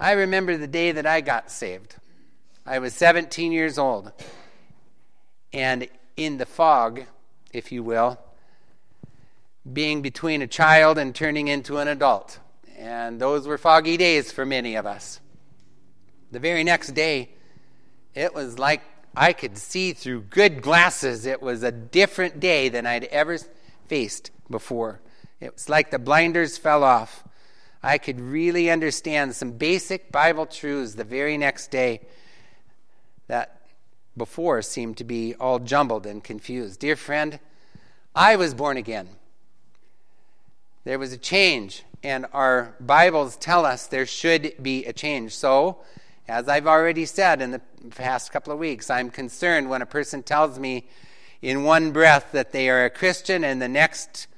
I 0.00 0.12
remember 0.12 0.56
the 0.56 0.66
day 0.66 0.92
that 0.92 1.06
I 1.06 1.20
got 1.20 1.50
saved. 1.50 1.96
I 2.64 2.78
was 2.78 2.94
17 2.94 3.52
years 3.52 3.78
old, 3.78 4.12
and 5.52 5.88
in 6.16 6.38
the 6.38 6.46
fog, 6.46 7.04
if 7.52 7.70
you 7.70 7.82
will, 7.82 8.18
being 9.70 10.02
between 10.02 10.42
a 10.42 10.46
child 10.46 10.98
and 10.98 11.14
turning 11.14 11.48
into 11.48 11.78
an 11.78 11.88
adult. 11.88 12.38
And 12.76 13.20
those 13.20 13.46
were 13.46 13.58
foggy 13.58 13.96
days 13.96 14.30
for 14.30 14.44
many 14.44 14.74
of 14.74 14.86
us. 14.86 15.20
The 16.30 16.38
very 16.38 16.62
next 16.62 16.90
day, 16.90 17.30
it 18.14 18.34
was 18.34 18.58
like 18.58 18.82
I 19.16 19.32
could 19.32 19.56
see 19.56 19.94
through 19.94 20.22
good 20.22 20.60
glasses. 20.60 21.24
It 21.24 21.40
was 21.40 21.62
a 21.62 21.72
different 21.72 22.38
day 22.38 22.68
than 22.68 22.86
I'd 22.86 23.04
ever 23.04 23.38
faced 23.88 24.30
before. 24.50 25.00
It 25.40 25.54
was 25.54 25.68
like 25.68 25.90
the 25.90 25.98
blinders 25.98 26.58
fell 26.58 26.84
off. 26.84 27.24
I 27.82 27.98
could 27.98 28.20
really 28.20 28.70
understand 28.70 29.34
some 29.34 29.52
basic 29.52 30.12
Bible 30.12 30.44
truths 30.44 30.94
the 30.94 31.04
very 31.04 31.38
next 31.38 31.70
day 31.70 32.06
that 33.28 33.62
before 34.16 34.60
seemed 34.62 34.96
to 34.98 35.04
be 35.04 35.34
all 35.34 35.58
jumbled 35.58 36.06
and 36.06 36.22
confused. 36.22 36.80
Dear 36.80 36.96
friend, 36.96 37.38
I 38.14 38.36
was 38.36 38.54
born 38.54 38.76
again. 38.76 39.08
There 40.86 41.00
was 41.00 41.12
a 41.12 41.18
change, 41.18 41.82
and 42.04 42.26
our 42.32 42.76
Bibles 42.78 43.36
tell 43.36 43.66
us 43.66 43.88
there 43.88 44.06
should 44.06 44.54
be 44.62 44.84
a 44.84 44.92
change. 44.92 45.34
So, 45.34 45.78
as 46.28 46.48
I've 46.48 46.68
already 46.68 47.06
said 47.06 47.42
in 47.42 47.50
the 47.50 47.60
past 47.90 48.30
couple 48.30 48.52
of 48.52 48.60
weeks, 48.60 48.88
I'm 48.88 49.10
concerned 49.10 49.68
when 49.68 49.82
a 49.82 49.86
person 49.86 50.22
tells 50.22 50.60
me 50.60 50.86
in 51.42 51.64
one 51.64 51.90
breath 51.90 52.30
that 52.30 52.52
they 52.52 52.70
are 52.70 52.84
a 52.84 52.90
Christian 52.90 53.42
and 53.42 53.60
the 53.60 53.66
next 53.66 54.28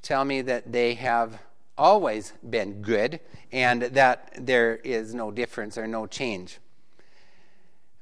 tell 0.00 0.24
me 0.24 0.40
that 0.40 0.72
they 0.72 0.94
have 0.94 1.38
always 1.76 2.32
been 2.48 2.80
good 2.80 3.20
and 3.52 3.82
that 3.82 4.32
there 4.38 4.76
is 4.76 5.14
no 5.14 5.30
difference 5.30 5.76
or 5.76 5.86
no 5.86 6.06
change. 6.06 6.60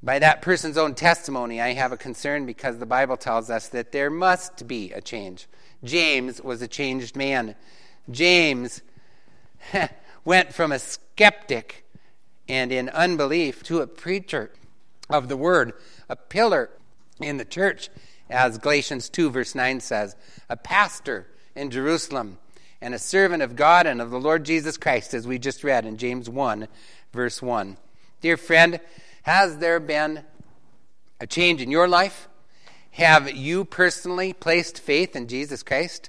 By 0.04 0.20
that 0.20 0.40
person's 0.40 0.78
own 0.78 0.94
testimony, 0.94 1.60
I 1.60 1.72
have 1.72 1.90
a 1.90 1.96
concern 1.96 2.46
because 2.46 2.78
the 2.78 2.86
Bible 2.86 3.16
tells 3.16 3.50
us 3.50 3.66
that 3.70 3.90
there 3.90 4.08
must 4.08 4.68
be 4.68 4.92
a 4.92 5.00
change. 5.00 5.48
James 5.84 6.40
was 6.40 6.62
a 6.62 6.68
changed 6.68 7.16
man. 7.16 7.54
James 8.10 8.82
went 10.24 10.52
from 10.52 10.72
a 10.72 10.78
skeptic 10.78 11.84
and 12.48 12.72
in 12.72 12.88
unbelief 12.90 13.62
to 13.64 13.80
a 13.80 13.86
preacher 13.86 14.50
of 15.10 15.28
the 15.28 15.36
word, 15.36 15.72
a 16.08 16.16
pillar 16.16 16.70
in 17.20 17.36
the 17.36 17.44
church, 17.44 17.88
as 18.28 18.58
Galatians 18.58 19.08
2, 19.08 19.30
verse 19.30 19.54
9 19.54 19.80
says, 19.80 20.16
a 20.48 20.56
pastor 20.56 21.26
in 21.54 21.70
Jerusalem, 21.70 22.38
and 22.80 22.94
a 22.94 22.98
servant 22.98 23.42
of 23.42 23.56
God 23.56 23.86
and 23.86 24.00
of 24.02 24.10
the 24.10 24.20
Lord 24.20 24.44
Jesus 24.44 24.76
Christ, 24.76 25.14
as 25.14 25.26
we 25.26 25.38
just 25.38 25.64
read 25.64 25.86
in 25.86 25.96
James 25.96 26.28
1, 26.28 26.68
verse 27.12 27.40
1. 27.40 27.76
Dear 28.20 28.36
friend, 28.36 28.80
has 29.22 29.58
there 29.58 29.80
been 29.80 30.24
a 31.20 31.26
change 31.26 31.62
in 31.62 31.70
your 31.70 31.88
life? 31.88 32.28
Have 32.96 33.30
you 33.30 33.66
personally 33.66 34.32
placed 34.32 34.80
faith 34.80 35.14
in 35.14 35.28
Jesus 35.28 35.62
Christ 35.62 36.08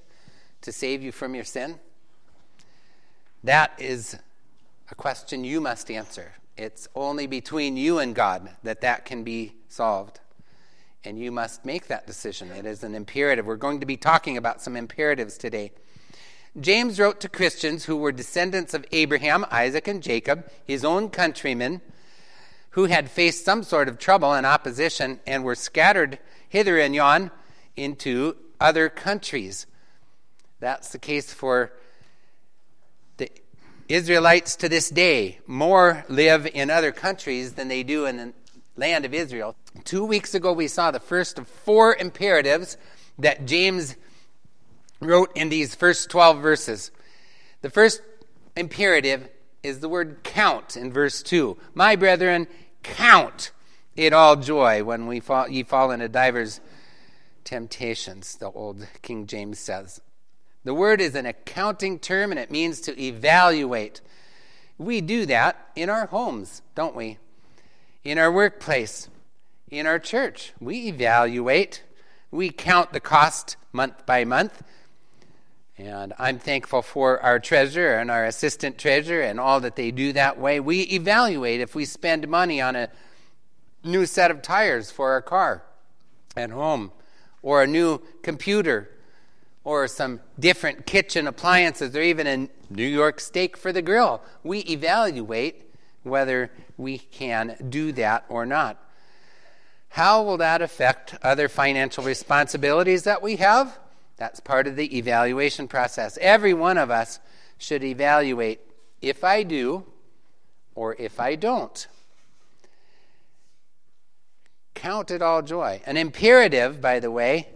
to 0.61 0.71
save 0.71 1.03
you 1.03 1.11
from 1.11 1.35
your 1.35 1.43
sin? 1.43 1.79
That 3.43 3.73
is 3.77 4.17
a 4.89 4.95
question 4.95 5.43
you 5.43 5.59
must 5.59 5.91
answer. 5.91 6.35
It's 6.55 6.87
only 6.95 7.27
between 7.27 7.75
you 7.75 7.99
and 7.99 8.15
God 8.15 8.51
that 8.63 8.79
that 8.79 9.03
can 9.03 9.25
be 9.25 9.55
solved. 9.67 10.21
And 11.03 11.19
you 11.19 11.29
must 11.29 11.65
make 11.65 11.87
that 11.87 12.07
decision. 12.07 12.51
It 12.51 12.65
is 12.65 12.83
an 12.83 12.95
imperative. 12.95 13.45
We're 13.45 13.57
going 13.57 13.81
to 13.81 13.85
be 13.85 13.97
talking 13.97 14.37
about 14.37 14.61
some 14.61 14.77
imperatives 14.77 15.37
today. 15.37 15.73
James 16.57 17.01
wrote 17.01 17.19
to 17.19 17.27
Christians 17.27 17.83
who 17.83 17.97
were 17.97 18.13
descendants 18.13 18.73
of 18.73 18.85
Abraham, 18.93 19.45
Isaac, 19.51 19.89
and 19.89 20.01
Jacob, 20.01 20.49
his 20.63 20.85
own 20.85 21.09
countrymen, 21.09 21.81
who 22.69 22.85
had 22.85 23.11
faced 23.11 23.43
some 23.43 23.63
sort 23.63 23.89
of 23.89 23.99
trouble 23.99 24.31
and 24.31 24.45
opposition 24.45 25.19
and 25.27 25.43
were 25.43 25.53
scattered 25.53 26.17
hither 26.49 26.79
and 26.79 26.95
yon 26.95 27.31
into 27.75 28.35
other 28.59 28.89
countries. 28.89 29.67
That's 30.59 30.89
the 30.89 30.99
case 30.99 31.33
for 31.33 31.71
the 33.17 33.29
Israelites 33.87 34.55
to 34.57 34.69
this 34.69 34.89
day 34.89 35.39
more 35.45 36.05
live 36.09 36.47
in 36.47 36.69
other 36.69 36.91
countries 36.91 37.53
than 37.53 37.67
they 37.67 37.83
do 37.83 38.05
in 38.05 38.17
the 38.17 38.33
land 38.75 39.05
of 39.05 39.13
Israel. 39.13 39.55
Two 39.83 40.05
weeks 40.05 40.33
ago, 40.33 40.53
we 40.53 40.67
saw 40.67 40.91
the 40.91 40.99
first 40.99 41.37
of 41.37 41.47
four 41.47 41.95
imperatives 41.95 42.77
that 43.19 43.45
James 43.45 43.95
wrote 44.99 45.31
in 45.35 45.49
these 45.49 45.75
first 45.75 46.09
12 46.09 46.41
verses. 46.41 46.91
The 47.61 47.69
first 47.69 48.01
imperative 48.55 49.29
is 49.63 49.79
the 49.79 49.89
word 49.89 50.23
count 50.23 50.77
in 50.77 50.91
verse 50.91 51.21
2. 51.21 51.57
My 51.73 51.95
brethren, 51.95 52.47
count 52.83 53.51
it 53.97 54.13
all 54.13 54.37
joy 54.37 54.83
when 54.83 55.07
we 55.07 55.19
fall, 55.19 55.49
ye 55.49 55.63
fall 55.63 55.91
into 55.91 56.07
divers 56.07 56.61
temptations, 57.43 58.35
the 58.35 58.49
old 58.51 58.87
King 59.01 59.25
James 59.27 59.59
says. 59.59 59.99
The 60.63 60.73
word 60.73 61.01
is 61.01 61.15
an 61.15 61.25
accounting 61.25 61.97
term 61.97 62.31
and 62.31 62.39
it 62.39 62.51
means 62.51 62.79
to 62.81 63.01
evaluate. 63.01 64.01
We 64.77 65.01
do 65.01 65.25
that 65.25 65.69
in 65.75 65.89
our 65.89 66.05
homes, 66.07 66.61
don't 66.75 66.95
we? 66.95 67.17
In 68.03 68.17
our 68.17 68.31
workplace. 68.31 69.09
in 69.69 69.85
our 69.85 69.99
church. 69.99 70.53
We 70.59 70.87
evaluate, 70.87 71.83
we 72.31 72.49
count 72.49 72.93
the 72.93 72.99
cost 72.99 73.57
month 73.71 74.05
by 74.05 74.23
month. 74.25 74.63
And 75.77 76.13
I'm 76.17 76.39
thankful 76.39 76.81
for 76.81 77.21
our 77.21 77.39
treasurer 77.39 77.99
and 77.99 78.09
our 78.09 78.25
assistant 78.25 78.77
treasurer 78.77 79.21
and 79.21 79.39
all 79.39 79.59
that 79.59 79.75
they 79.75 79.91
do 79.91 80.13
that 80.13 80.39
way. 80.39 80.59
We 80.59 80.81
evaluate 80.81 81.61
if 81.61 81.75
we 81.75 81.85
spend 81.85 82.27
money 82.27 82.59
on 82.61 82.75
a 82.75 82.89
new 83.87 84.05
set 84.05 84.31
of 84.31 84.41
tires 84.41 84.91
for 84.91 85.11
our 85.11 85.21
car 85.21 85.63
at 86.35 86.51
home, 86.51 86.91
or 87.41 87.63
a 87.63 87.67
new 87.67 87.99
computer, 88.21 88.91
or 89.63 89.87
some 89.87 90.19
different 90.39 90.85
kitchen 90.85 91.27
appliances, 91.27 91.95
or 91.95 92.01
even 92.01 92.27
a 92.27 92.49
New 92.69 92.85
York 92.85 93.19
steak 93.19 93.57
for 93.57 93.71
the 93.71 93.81
grill. 93.81 94.21
We 94.43 94.59
evaluate 94.59 95.73
whether 96.03 96.51
we 96.77 96.99
can 96.99 97.57
do 97.69 97.91
that 97.93 98.25
or 98.29 98.45
not. 98.45 98.81
How 99.89 100.21
will 100.21 100.37
that 100.37 100.61
affect 100.61 101.15
other 101.23 101.47
financial 101.47 102.03
responsibilities 102.03 103.03
that 103.03 103.21
we 103.21 103.37
have? 103.37 103.79
That's 104.17 104.39
part 104.39 104.67
of 104.67 104.75
the 104.75 104.97
evaluation 104.97 105.67
process. 105.67 106.17
Every 106.21 106.53
one 106.53 106.77
of 106.77 106.91
us 106.91 107.19
should 107.57 107.83
evaluate 107.83 108.59
if 109.01 109.23
I 109.23 109.43
do 109.43 109.85
or 110.75 110.95
if 110.99 111.19
I 111.19 111.35
don't. 111.35 111.87
Count 114.77 115.09
it 115.09 115.23
all 115.23 115.41
joy. 115.41 115.81
An 115.87 115.97
imperative, 115.97 116.79
by 116.79 116.99
the 116.99 117.09
way, 117.09 117.49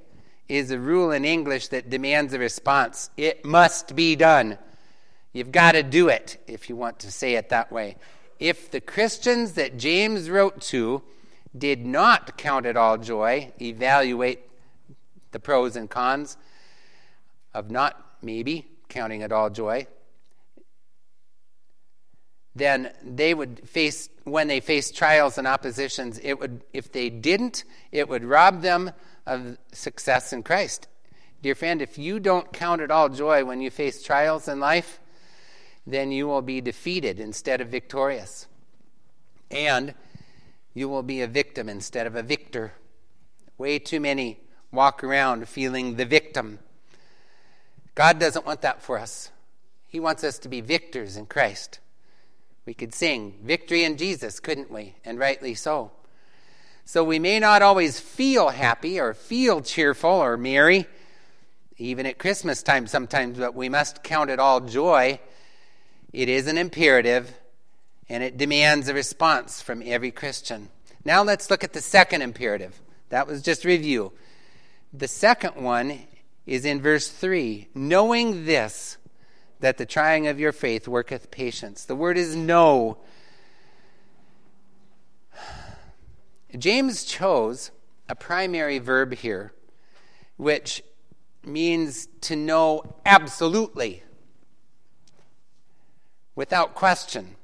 is 0.50 0.72
a 0.72 0.80
rule 0.80 1.12
in 1.12 1.24
English 1.24 1.68
that 1.68 1.88
demands 1.88 2.34
a 2.34 2.40
response. 2.40 3.12
It 3.16 3.46
must 3.46 3.96
be 3.96 4.16
done. 4.16 4.58
You've 5.32 5.52
got 5.52 5.74
to 5.74 5.84
do 5.84 6.10
it, 6.10 6.44
if 6.48 6.68
you 6.68 6.76
want 6.76 6.98
to 7.02 7.12
say 7.12 7.36
it 7.36 7.50
that 7.50 7.72
way. 7.72 7.98
If 8.40 8.72
the 8.72 8.82
Christians 8.82 9.52
that 9.52 9.78
James 9.78 10.32
wrote 10.32 10.62
to 10.62 11.04
did 11.56 11.86
not 11.86 12.40
count 12.40 12.66
it 12.66 12.76
all 12.76 12.98
joy, 12.98 13.54
evaluate 13.62 14.40
the 15.32 15.40
pros 15.40 15.76
and 15.76 15.92
cons 15.92 16.38
of 17.54 17.70
not 17.70 18.04
maybe 18.24 18.68
counting 18.90 19.22
it 19.22 19.32
all 19.32 19.52
joy, 19.52 19.86
then 22.56 22.92
they 23.04 23.34
would 23.34 23.68
face 23.68 24.10
when 24.24 24.48
they 24.48 24.60
face 24.60 24.92
trials 24.92 25.38
and 25.38 25.48
oppositions 25.48 26.20
it 26.24 26.40
would 26.40 26.62
if 26.74 26.92
they 26.92 27.10
didn't 27.10 27.64
it 27.92 28.08
would 28.08 28.24
rob 28.24 28.62
them 28.62 28.92
of 29.26 29.58
success 29.72 30.34
in 30.34 30.44
christ 30.44 30.88
dear 31.42 31.56
friend 31.56 31.82
if 31.82 31.98
you 31.98 32.20
don't 32.20 32.52
count 32.54 32.82
it 32.82 32.92
all 32.92 33.10
joy 33.10 33.44
when 33.44 33.62
you 33.62 33.70
face 33.70 34.04
trials 34.04 34.48
in 34.48 34.60
life 34.60 35.00
then 35.88 36.12
you 36.12 36.28
will 36.28 36.42
be 36.42 36.62
defeated 36.62 37.20
instead 37.20 37.62
of 37.62 37.68
victorious 37.70 38.48
and 39.50 39.94
you 40.74 40.88
will 40.88 41.04
be 41.04 41.22
a 41.22 41.28
victim 41.28 41.68
instead 41.68 42.08
of 42.08 42.16
a 42.16 42.24
victor. 42.24 42.74
Way 43.58 43.80
too 43.80 44.00
many 44.00 44.40
walk 44.72 45.04
around 45.04 45.48
feeling 45.48 45.96
the 45.96 46.06
victim. 46.06 46.60
God 47.94 48.20
doesn't 48.20 48.46
want 48.46 48.62
that 48.62 48.82
for 48.82 48.98
us. 48.98 49.32
He 49.88 50.00
wants 50.00 50.24
us 50.24 50.40
to 50.40 50.50
be 50.50 50.62
victors 50.62 51.18
in 51.18 51.26
Christ. 51.26 51.80
We 52.72 52.76
could 52.76 52.96
sing 52.96 53.38
victory 53.44 53.84
in 53.84 53.98
Jesus, 53.98 54.40
couldn't 54.40 54.72
we? 54.72 54.96
And 55.04 55.20
rightly 55.20 55.56
so. 55.56 55.92
So 56.86 57.04
we 57.04 57.20
may 57.20 57.38
not 57.38 57.62
always 57.62 58.00
feel 58.00 58.48
happy 58.48 58.98
or 58.98 59.14
feel 59.14 59.60
cheerful 59.60 60.10
or 60.10 60.38
merry, 60.38 60.88
even 61.76 62.06
at 62.06 62.18
Christmas 62.18 62.64
time 62.64 62.88
sometimes, 62.88 63.38
but 63.38 63.56
we 63.56 63.68
must 63.68 64.04
count 64.04 64.30
it 64.30 64.40
all 64.40 64.62
joy. 64.62 65.20
It 66.14 66.30
is 66.30 66.48
an 66.48 66.58
imperative 66.58 67.38
and 68.08 68.24
it 68.24 68.38
demands 68.38 68.88
a 68.88 68.94
response 68.94 69.62
from 69.62 69.84
every 69.86 70.12
Christian. 70.12 70.70
Now 71.04 71.24
let's 71.24 71.50
look 71.50 71.66
at 71.66 71.74
the 71.74 71.82
second 71.82 72.22
imperative. 72.22 72.80
That 73.10 73.28
was 73.28 73.42
just 73.42 73.66
review. 73.66 74.14
The 74.94 75.10
second 75.10 75.62
one 75.62 76.04
is 76.46 76.64
in 76.64 76.82
verse 76.82 77.10
3 77.10 77.68
knowing 77.76 78.46
this, 78.46 78.96
that 79.62 79.78
the 79.78 79.86
trying 79.86 80.28
of 80.28 80.40
your 80.40 80.52
faith 80.52 80.88
worketh 80.88 81.32
patience. 81.32 81.86
The 81.86 81.96
word 81.96 82.18
is 82.18 82.36
know. 82.36 82.98
James 86.58 87.04
chose 87.04 87.72
a 88.10 88.16
primary 88.16 88.78
verb 88.78 89.14
here, 89.14 89.54
which 90.36 90.84
means 91.46 92.08
to 92.22 92.36
know 92.36 92.96
absolutely, 93.06 94.04
without 96.36 96.76
question. 96.76 97.36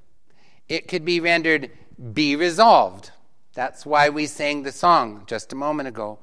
It 0.68 0.88
could 0.88 1.06
be 1.06 1.20
rendered 1.20 1.72
be 2.14 2.36
resolved. 2.36 3.12
That's 3.54 3.86
why 3.86 4.10
we 4.10 4.28
sang 4.28 4.64
the 4.64 4.72
song 4.72 5.24
just 5.26 5.52
a 5.52 5.56
moment 5.56 5.88
ago. 5.88 6.20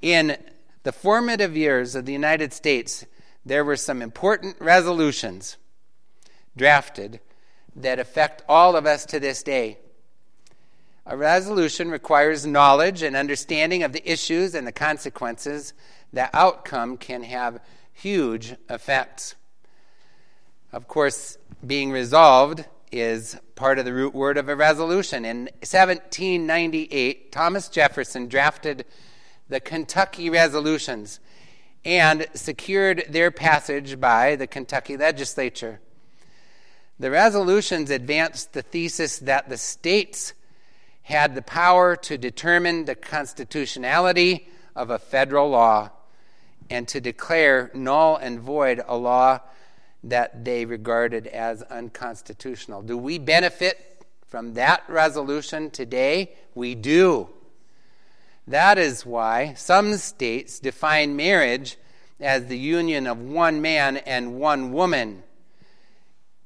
In 0.00 0.36
the 0.84 0.92
formative 0.92 1.56
years 1.56 1.94
of 1.94 2.06
the 2.06 2.12
United 2.12 2.52
States, 2.52 3.04
there 3.48 3.64
were 3.64 3.76
some 3.76 4.02
important 4.02 4.56
resolutions 4.60 5.56
drafted 6.56 7.20
that 7.74 7.98
affect 7.98 8.42
all 8.48 8.76
of 8.76 8.86
us 8.86 9.06
to 9.06 9.20
this 9.20 9.42
day. 9.42 9.78
A 11.06 11.16
resolution 11.16 11.90
requires 11.90 12.46
knowledge 12.46 13.02
and 13.02 13.16
understanding 13.16 13.82
of 13.82 13.92
the 13.92 14.10
issues 14.10 14.54
and 14.54 14.66
the 14.66 14.72
consequences. 14.72 15.72
The 16.12 16.28
outcome 16.36 16.98
can 16.98 17.22
have 17.22 17.60
huge 17.92 18.54
effects. 18.68 19.34
Of 20.70 20.86
course, 20.86 21.38
being 21.66 21.90
resolved 21.90 22.66
is 22.92 23.38
part 23.54 23.78
of 23.78 23.86
the 23.86 23.94
root 23.94 24.14
word 24.14 24.36
of 24.36 24.50
a 24.50 24.56
resolution. 24.56 25.24
In 25.24 25.44
1798, 25.60 27.32
Thomas 27.32 27.68
Jefferson 27.68 28.28
drafted 28.28 28.84
the 29.48 29.60
Kentucky 29.60 30.28
Resolutions 30.28 31.20
and 31.88 32.26
secured 32.34 33.02
their 33.08 33.30
passage 33.30 33.98
by 33.98 34.36
the 34.36 34.46
Kentucky 34.46 34.94
legislature. 34.94 35.80
The 36.98 37.10
resolutions 37.10 37.88
advanced 37.88 38.52
the 38.52 38.60
thesis 38.60 39.18
that 39.20 39.48
the 39.48 39.56
states 39.56 40.34
had 41.04 41.34
the 41.34 41.40
power 41.40 41.96
to 41.96 42.18
determine 42.18 42.84
the 42.84 42.94
constitutionality 42.94 44.50
of 44.76 44.90
a 44.90 44.98
federal 44.98 45.48
law 45.48 45.88
and 46.68 46.86
to 46.88 47.00
declare 47.00 47.70
null 47.72 48.16
and 48.16 48.38
void 48.38 48.82
a 48.86 48.94
law 48.94 49.40
that 50.04 50.44
they 50.44 50.66
regarded 50.66 51.26
as 51.26 51.62
unconstitutional. 51.62 52.82
Do 52.82 52.98
we 52.98 53.18
benefit 53.18 54.04
from 54.26 54.52
that 54.54 54.82
resolution 54.88 55.70
today? 55.70 56.34
We 56.54 56.74
do. 56.74 57.30
That 58.48 58.78
is 58.78 59.04
why 59.04 59.52
some 59.58 59.94
states 59.98 60.58
define 60.58 61.16
marriage 61.16 61.76
as 62.18 62.46
the 62.46 62.56
union 62.56 63.06
of 63.06 63.20
one 63.20 63.60
man 63.60 63.98
and 63.98 64.40
one 64.40 64.72
woman, 64.72 65.22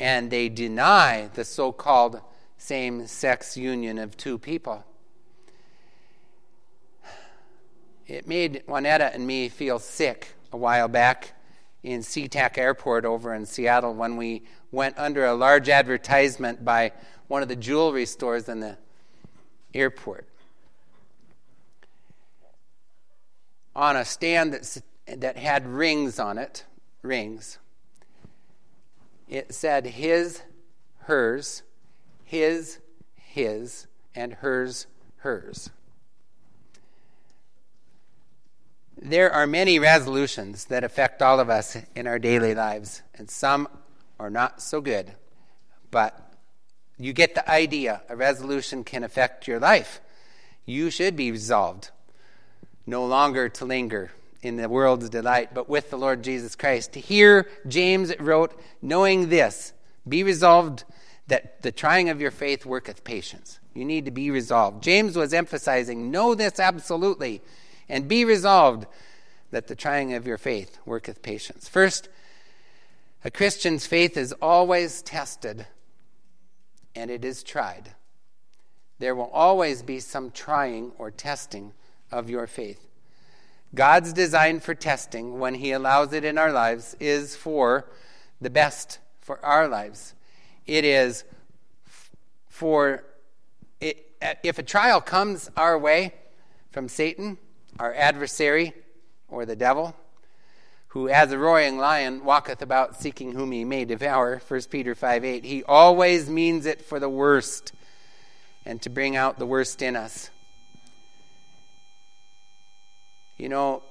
and 0.00 0.28
they 0.28 0.48
deny 0.48 1.30
the 1.34 1.44
so 1.44 1.70
called 1.70 2.20
same 2.58 3.06
sex 3.06 3.56
union 3.56 3.98
of 3.98 4.16
two 4.16 4.36
people. 4.36 4.84
It 8.08 8.26
made 8.26 8.64
Juanetta 8.66 9.14
and 9.14 9.24
me 9.24 9.48
feel 9.48 9.78
sick 9.78 10.34
a 10.52 10.56
while 10.56 10.88
back 10.88 11.34
in 11.84 12.00
SeaTac 12.00 12.58
Airport 12.58 13.04
over 13.04 13.32
in 13.32 13.46
Seattle 13.46 13.94
when 13.94 14.16
we 14.16 14.42
went 14.72 14.98
under 14.98 15.24
a 15.24 15.34
large 15.34 15.68
advertisement 15.68 16.64
by 16.64 16.90
one 17.28 17.42
of 17.42 17.48
the 17.48 17.54
jewelry 17.54 18.06
stores 18.06 18.48
in 18.48 18.58
the 18.58 18.76
airport. 19.72 20.26
On 23.74 23.96
a 23.96 24.04
stand 24.04 24.52
that, 24.52 24.82
that 25.06 25.36
had 25.36 25.66
rings 25.66 26.18
on 26.18 26.38
it, 26.38 26.64
rings, 27.02 27.58
it 29.28 29.54
said 29.54 29.86
his, 29.86 30.42
hers, 31.00 31.62
his, 32.24 32.78
his, 33.14 33.86
and 34.14 34.34
hers, 34.34 34.86
hers. 35.18 35.70
There 39.00 39.32
are 39.32 39.46
many 39.46 39.78
resolutions 39.78 40.66
that 40.66 40.84
affect 40.84 41.22
all 41.22 41.40
of 41.40 41.50
us 41.50 41.76
in 41.96 42.06
our 42.06 42.18
daily 42.18 42.54
lives, 42.54 43.02
and 43.14 43.28
some 43.30 43.68
are 44.20 44.30
not 44.30 44.62
so 44.62 44.80
good. 44.80 45.12
But 45.90 46.32
you 46.98 47.12
get 47.12 47.34
the 47.34 47.50
idea. 47.50 48.02
A 48.08 48.14
resolution 48.14 48.84
can 48.84 49.02
affect 49.02 49.48
your 49.48 49.58
life. 49.58 50.00
You 50.64 50.90
should 50.90 51.16
be 51.16 51.32
resolved 51.32 51.90
no 52.86 53.04
longer 53.04 53.48
to 53.48 53.64
linger 53.64 54.12
in 54.42 54.56
the 54.56 54.68
world's 54.68 55.08
delight, 55.08 55.54
but 55.54 55.68
with 55.68 55.90
the 55.90 55.98
Lord 55.98 56.22
Jesus 56.22 56.56
Christ. 56.56 56.94
Here, 56.94 57.48
James 57.68 58.12
wrote, 58.18 58.58
knowing 58.80 59.28
this, 59.28 59.72
be 60.08 60.24
resolved 60.24 60.84
that 61.28 61.62
the 61.62 61.70
trying 61.70 62.08
of 62.08 62.20
your 62.20 62.32
faith 62.32 62.66
worketh 62.66 63.04
patience. 63.04 63.60
You 63.72 63.84
need 63.84 64.04
to 64.04 64.10
be 64.10 64.30
resolved. 64.30 64.82
James 64.82 65.16
was 65.16 65.32
emphasizing, 65.32 66.10
know 66.10 66.34
this 66.34 66.58
absolutely 66.58 67.40
and 67.88 68.08
be 68.08 68.24
resolved 68.24 68.86
that 69.50 69.68
the 69.68 69.76
trying 69.76 70.14
of 70.14 70.26
your 70.26 70.38
faith 70.38 70.78
worketh 70.84 71.22
patience. 71.22 71.68
First, 71.68 72.08
a 73.24 73.30
Christian's 73.30 73.86
faith 73.86 74.16
is 74.16 74.32
always 74.42 75.02
tested 75.02 75.66
and 76.94 77.10
it 77.10 77.24
is 77.24 77.42
tried. 77.42 77.94
there 78.98 79.14
will 79.14 79.30
always 79.32 79.82
be 79.82 79.98
some 79.98 80.30
trying 80.30 80.92
or 80.96 81.10
testing 81.10 81.72
of 82.12 82.30
your 82.30 82.46
faith. 82.46 82.86
God's 83.74 84.12
design 84.12 84.60
for 84.60 84.74
testing, 84.74 85.38
when 85.38 85.54
He 85.54 85.72
allows 85.72 86.12
it 86.12 86.24
in 86.24 86.36
our 86.36 86.52
lives, 86.52 86.94
is 87.00 87.34
for 87.34 87.88
the 88.40 88.50
best 88.50 88.98
for 89.20 89.42
our 89.44 89.66
lives. 89.66 90.14
It 90.66 90.84
is 90.84 91.24
for, 92.48 93.02
it, 93.80 94.10
uh, 94.20 94.34
if 94.42 94.58
a 94.58 94.62
trial 94.62 95.00
comes 95.00 95.50
our 95.56 95.78
way 95.78 96.12
from 96.70 96.88
Satan, 96.88 97.38
our 97.78 97.94
adversary, 97.94 98.74
or 99.28 99.46
the 99.46 99.56
devil, 99.56 99.96
who 100.92 101.08
as 101.08 101.32
a 101.32 101.38
roaring 101.38 101.78
lion 101.78 102.22
walketh 102.22 102.60
about 102.60 103.00
seeking 103.00 103.32
whom 103.32 103.50
he 103.50 103.64
may 103.64 103.86
devour 103.86 104.42
1 104.46 104.60
peter 104.70 104.94
5 104.94 105.24
8 105.24 105.44
he 105.44 105.64
always 105.64 106.28
means 106.28 106.66
it 106.66 106.82
for 106.82 107.00
the 107.00 107.08
worst 107.08 107.72
and 108.66 108.82
to 108.82 108.90
bring 108.90 109.16
out 109.16 109.38
the 109.38 109.46
worst 109.46 109.80
in 109.80 109.96
us 109.96 110.28
you 113.42 113.48
know 113.48 113.82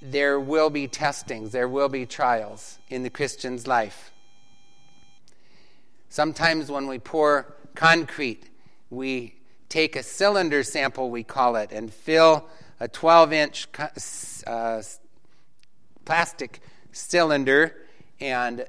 there 0.00 0.40
will 0.40 0.70
be 0.70 0.88
testings 0.88 1.52
there 1.52 1.68
will 1.68 1.90
be 1.90 2.06
trials 2.06 2.78
in 2.88 3.02
the 3.02 3.10
christian's 3.10 3.66
life. 3.66 4.10
Sometimes 6.08 6.70
when 6.70 6.86
we 6.86 6.98
pour 6.98 7.54
concrete 7.74 8.48
we 8.88 9.34
take 9.68 9.96
a 9.96 10.02
cylinder 10.02 10.62
sample 10.62 11.10
we 11.10 11.22
call 11.22 11.56
it 11.56 11.72
and 11.72 11.92
fill 11.92 12.48
a 12.80 12.88
12 12.88 13.32
inch 13.34 13.68
uh, 14.46 14.80
plastic 16.06 16.60
cylinder 16.90 17.76
and 18.18 18.64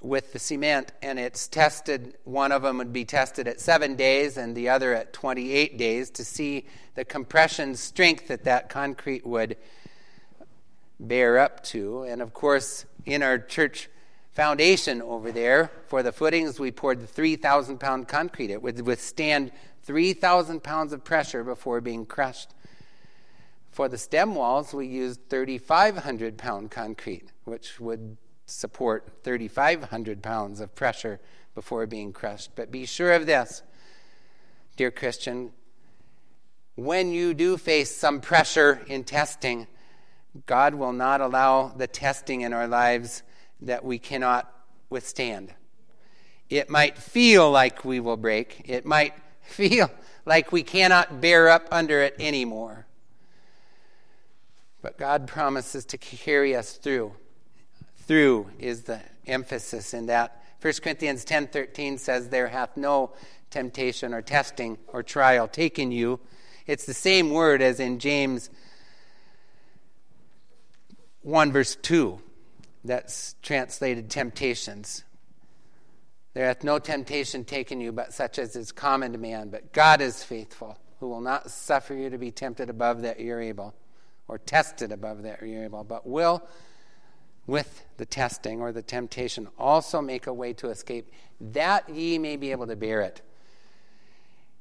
with 0.00 0.32
the 0.32 0.38
cement 0.38 0.92
and 1.02 1.18
it's 1.18 1.46
tested 1.46 2.16
one 2.24 2.52
of 2.52 2.62
them 2.62 2.78
would 2.78 2.92
be 2.92 3.04
tested 3.04 3.46
at 3.46 3.60
7 3.60 3.96
days 3.96 4.36
and 4.36 4.56
the 4.56 4.68
other 4.68 4.94
at 4.94 5.12
28 5.12 5.76
days 5.76 6.10
to 6.10 6.24
see 6.24 6.66
the 6.94 7.04
compression 7.04 7.74
strength 7.74 8.28
that 8.28 8.44
that 8.44 8.70
concrete 8.70 9.26
would 9.26 9.56
bear 10.98 11.38
up 11.38 11.62
to. 11.64 12.02
And 12.02 12.22
of 12.22 12.32
course 12.32 12.86
in 13.04 13.22
our 13.22 13.38
church 13.38 13.88
foundation 14.32 15.02
over 15.02 15.32
there 15.32 15.70
for 15.86 16.02
the 16.02 16.12
footings 16.12 16.58
we 16.58 16.70
poured 16.70 17.00
the 17.00 17.06
3000 17.06 17.78
pound 17.78 18.08
concrete. 18.08 18.50
It 18.50 18.62
would 18.62 18.80
withstand 18.86 19.52
3000 19.82 20.62
pounds 20.62 20.92
of 20.92 21.04
pressure 21.04 21.44
before 21.44 21.80
being 21.80 22.06
crushed. 22.06 22.54
For 23.70 23.88
the 23.88 23.98
stem 23.98 24.34
walls, 24.34 24.74
we 24.74 24.86
used 24.86 25.28
3,500 25.30 26.36
pound 26.36 26.70
concrete, 26.70 27.30
which 27.44 27.78
would 27.80 28.16
support 28.50 29.22
3,500 29.22 30.22
pounds 30.22 30.60
of 30.60 30.74
pressure 30.74 31.20
before 31.54 31.86
being 31.86 32.12
crushed. 32.12 32.50
But 32.54 32.70
be 32.70 32.86
sure 32.86 33.12
of 33.12 33.26
this, 33.26 33.62
dear 34.76 34.90
Christian, 34.90 35.52
when 36.76 37.12
you 37.12 37.34
do 37.34 37.56
face 37.56 37.94
some 37.94 38.20
pressure 38.20 38.80
in 38.86 39.04
testing, 39.04 39.66
God 40.46 40.74
will 40.74 40.92
not 40.92 41.20
allow 41.20 41.68
the 41.68 41.86
testing 41.86 42.42
in 42.42 42.52
our 42.52 42.68
lives 42.68 43.22
that 43.60 43.84
we 43.84 43.98
cannot 43.98 44.50
withstand. 44.88 45.52
It 46.48 46.70
might 46.70 46.98
feel 46.98 47.50
like 47.50 47.84
we 47.84 48.00
will 48.00 48.16
break, 48.16 48.62
it 48.64 48.84
might 48.86 49.14
feel 49.42 49.90
like 50.24 50.52
we 50.52 50.62
cannot 50.62 51.20
bear 51.20 51.48
up 51.48 51.66
under 51.70 52.00
it 52.00 52.14
anymore. 52.18 52.86
But 54.82 54.96
God 54.96 55.26
promises 55.26 55.84
to 55.86 55.98
carry 55.98 56.56
us 56.56 56.72
through. 56.72 57.12
Through 58.10 58.50
is 58.58 58.82
the 58.82 59.00
emphasis 59.24 59.94
in 59.94 60.06
that. 60.06 60.42
1 60.60 60.82
Corinthians 60.82 61.24
10:13 61.24 61.96
says 61.96 62.28
there 62.28 62.48
hath 62.48 62.76
no 62.76 63.12
temptation 63.50 64.12
or 64.12 64.20
testing 64.20 64.78
or 64.88 65.04
trial 65.04 65.46
taken 65.46 65.92
you. 65.92 66.18
It's 66.66 66.86
the 66.86 66.92
same 66.92 67.30
word 67.30 67.62
as 67.62 67.78
in 67.78 68.00
James 68.00 68.50
1 71.22 71.52
verse 71.52 71.76
2 71.76 72.20
that's 72.82 73.36
translated 73.42 74.10
temptations. 74.10 75.04
There 76.34 76.46
hath 76.46 76.64
no 76.64 76.80
temptation 76.80 77.44
taken 77.44 77.80
you 77.80 77.92
but 77.92 78.12
such 78.12 78.40
as 78.40 78.56
is 78.56 78.72
common 78.72 79.12
to 79.12 79.18
man, 79.18 79.50
but 79.50 79.72
God 79.72 80.00
is 80.00 80.24
faithful, 80.24 80.80
who 80.98 81.08
will 81.08 81.20
not 81.20 81.48
suffer 81.48 81.94
you 81.94 82.10
to 82.10 82.18
be 82.18 82.32
tempted 82.32 82.70
above 82.70 83.02
that 83.02 83.20
you're 83.20 83.40
able 83.40 83.72
or 84.26 84.36
tested 84.36 84.90
above 84.90 85.22
that 85.22 85.42
you're 85.42 85.62
able, 85.62 85.84
but 85.84 86.08
will, 86.08 86.42
with 87.46 87.84
the 87.96 88.06
testing 88.06 88.60
or 88.60 88.72
the 88.72 88.82
temptation, 88.82 89.48
also 89.58 90.00
make 90.00 90.26
a 90.26 90.32
way 90.32 90.52
to 90.54 90.68
escape, 90.68 91.10
that 91.40 91.88
ye 91.88 92.18
may 92.18 92.36
be 92.36 92.50
able 92.50 92.66
to 92.66 92.76
bear 92.76 93.00
it. 93.00 93.22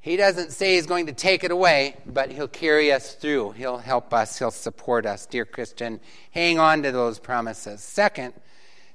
He 0.01 0.15
doesn't 0.15 0.51
say 0.51 0.75
he's 0.75 0.85
going 0.85 1.07
to 1.07 1.13
take 1.13 1.43
it 1.43 1.51
away, 1.51 1.97
but 2.05 2.31
he'll 2.31 2.47
carry 2.47 2.91
us 2.91 3.15
through. 3.15 3.51
He'll 3.51 3.77
help 3.77 4.13
us. 4.13 4.39
He'll 4.39 4.49
support 4.49 5.05
us. 5.05 5.25
Dear 5.25 5.45
Christian, 5.45 5.99
hang 6.31 6.57
on 6.57 6.83
to 6.83 6.91
those 6.91 7.19
promises. 7.19 7.81
Second, 7.81 8.33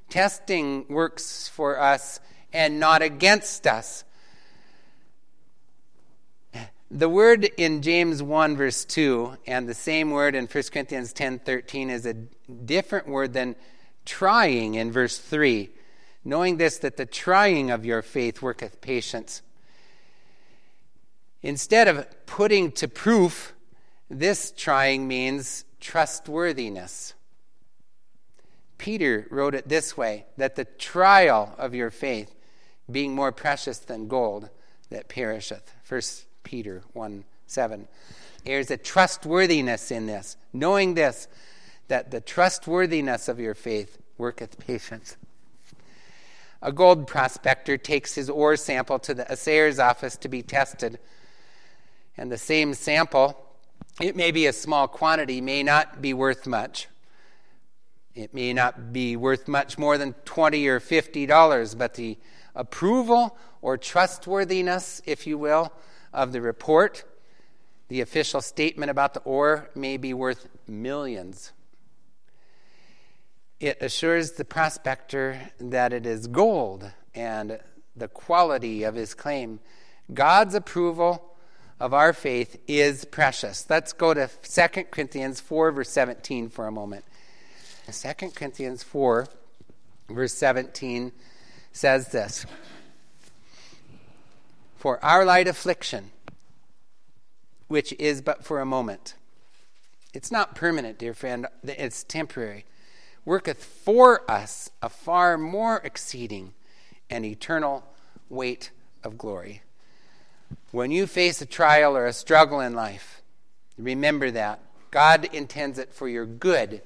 testing 0.09 0.87
works 0.89 1.47
for 1.49 1.79
us 1.79 2.21
and 2.55 2.81
not 2.81 3.03
against 3.03 3.67
us. 3.67 4.05
The 6.91 7.09
word 7.09 7.51
in 7.57 7.83
James 7.83 8.23
1, 8.23 8.57
verse 8.57 8.85
2, 8.85 9.39
and 9.47 9.69
the 9.69 9.75
same 9.75 10.11
word 10.11 10.35
in 10.35 10.47
1 10.47 10.65
Corinthians 10.73 11.13
10 11.13 11.41
13 11.41 11.91
is 11.91 12.07
a 12.07 12.15
different 12.15 13.09
word 13.09 13.33
than 13.33 13.57
trying 14.05 14.75
in 14.75 14.93
verse 14.93 15.19
3. 15.19 15.71
Knowing 16.25 16.57
this, 16.57 16.79
that 16.79 16.97
the 16.97 17.07
trying 17.07 17.71
of 17.71 17.85
your 17.85 18.03
faith 18.03 18.41
worketh 18.41 18.81
patience. 18.81 19.43
Instead 21.43 21.89
of 21.89 22.07
putting 22.25 22.73
to 22.73 22.89
proof, 22.89 23.55
this 24.09 24.53
trying 24.57 25.07
means 25.07 25.65
trustworthiness. 25.81 27.13
Peter 28.79 29.27
wrote 29.31 29.55
it 29.55 29.69
this 29.69 29.97
way 29.97 30.25
that 30.37 30.57
the 30.57 30.65
trial 30.65 31.55
of 31.59 31.75
your 31.75 31.91
faith, 31.91 32.35
being 32.91 33.15
more 33.15 33.33
precious 33.33 33.79
than 33.79 34.09
gold 34.09 34.49
that 34.91 35.09
perisheth. 35.09 35.73
First 35.83 36.27
Peter 36.43 36.83
1 36.93 37.25
7. 37.47 37.89
There's 38.45 38.71
a 38.71 38.77
trustworthiness 38.77 39.91
in 39.91 40.07
this, 40.07 40.37
knowing 40.53 40.95
this, 40.95 41.29
that 41.89 42.11
the 42.11 42.21
trustworthiness 42.21 43.29
of 43.29 43.39
your 43.39 43.55
faith 43.55 43.99
worketh 44.19 44.59
patience. 44.59 45.17
A 46.63 46.73
gold 46.73 47.07
prospector 47.07 47.77
takes 47.77 48.15
his 48.15 48.31
ore 48.31 48.57
sample 48.57 48.99
to 49.01 49.13
the 49.13 49.31
assayer's 49.31 49.79
office 49.79 50.17
to 50.17 50.29
be 50.29 50.43
tested, 50.43 50.99
and 52.17 52.33
the 52.33 52.39
same 52.39 52.73
sample, 52.75 53.39
it 54.01 54.17
may 54.17 54.31
be 54.31 54.47
a 54.47 54.53
small 54.53 54.89
quantity, 54.89 55.41
may 55.41 55.63
not 55.63 56.01
be 56.01 56.15
worth 56.15 56.47
much. 56.47 56.89
It 58.15 58.33
may 58.33 58.53
not 58.53 58.93
be 58.93 59.17
worth 59.17 59.49
much 59.49 59.77
more 59.77 59.99
than 59.99 60.15
20 60.25 60.67
or 60.69 60.81
50 60.81 61.27
dollars, 61.27 61.75
but 61.75 61.95
the 61.95 62.17
approval 62.55 63.37
or 63.61 63.77
trustworthiness, 63.77 65.03
if 65.05 65.27
you 65.27 65.37
will, 65.37 65.73
of 66.13 66.33
the 66.33 66.41
report, 66.41 67.05
the 67.89 68.01
official 68.01 68.41
statement 68.41 68.91
about 68.91 69.15
the 69.15 69.21
ore 69.21 69.71
may 69.75 69.97
be 69.97 70.15
worth 70.15 70.49
millions. 70.67 71.53
It 73.61 73.79
assures 73.81 74.33
the 74.33 74.45
prospector 74.45 75.41
that 75.59 75.93
it 75.93 76.07
is 76.07 76.27
gold 76.27 76.91
and 77.15 77.59
the 77.97 78.09
quality 78.09 78.83
of 78.83 78.95
his 78.95 79.15
claim. 79.15 79.61
God's 80.13 80.55
approval 80.55 81.35
of 81.81 81.95
our 81.95 82.13
faith 82.13 82.61
is 82.67 83.05
precious. 83.05 83.67
Let's 83.69 83.93
go 83.93 84.15
to 84.15 84.29
2 84.29 84.85
Corinthians 84.85 85.41
4, 85.41 85.73
verse 85.73 85.91
17 85.91 86.51
for 86.51 86.67
a 86.67 86.73
moment. 86.73 87.05
2 87.91 88.31
Corinthians 88.31 88.83
4, 88.83 89.29
verse 90.09 90.35
17 90.35 91.13
says 91.73 92.09
this 92.09 92.47
for 94.85 95.03
our 95.03 95.25
light 95.25 95.49
affliction, 95.49 96.11
which 97.69 97.95
is 97.99 98.21
but 98.21 98.45
for 98.45 98.61
a 98.61 98.67
moment. 98.67 99.15
It's 100.13 100.31
not 100.31 100.55
permanent, 100.55 100.99
dear 100.99 101.15
friend, 101.15 101.47
it's 101.63 102.05
temporary. 102.05 102.67
Worketh 103.25 103.63
for 103.65 104.29
us 104.31 104.71
a 104.83 104.89
far 104.89 105.39
more 105.39 105.81
exceeding 105.85 106.55
and 107.09 107.25
eternal 107.25 107.85
weight 108.29 108.71
of 109.03 109.17
glory. 109.17 109.63
When 110.71 110.91
you 110.91 111.07
face 111.07 111.41
a 111.41 111.47
trial 111.47 111.97
or 111.97 112.07
a 112.07 112.13
struggle 112.13 112.61
in 112.61 112.75
life, 112.75 113.23
remember 113.79 114.31
that. 114.31 114.61
God 114.91 115.29
intends 115.33 115.79
it 115.79 115.93
for 115.93 116.09
your 116.09 116.27
good, 116.27 116.83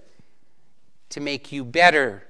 to 1.11 1.21
make 1.21 1.53
you 1.53 1.65
better 1.65 2.29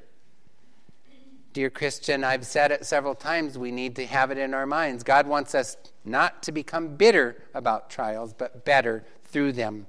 Dear 1.59 1.71
Christian, 1.71 2.23
I've 2.23 2.47
said 2.47 2.71
it 2.71 2.87
several 2.87 3.17
times, 3.17 3.59
we 3.59 3.73
need 3.73 3.97
to 3.97 4.07
have 4.07 4.31
it 4.31 4.39
in 4.39 4.55
our 4.55 4.65
minds. 4.65 5.03
God 5.03 5.27
wants 5.27 5.57
us 5.57 5.77
not 6.05 6.43
to 6.45 6.53
become 6.53 6.95
bitter 6.95 7.43
about 7.53 7.91
trials, 7.91 8.33
but 8.33 8.65
better 8.65 9.05
through 9.25 9.53
them. 9.53 9.87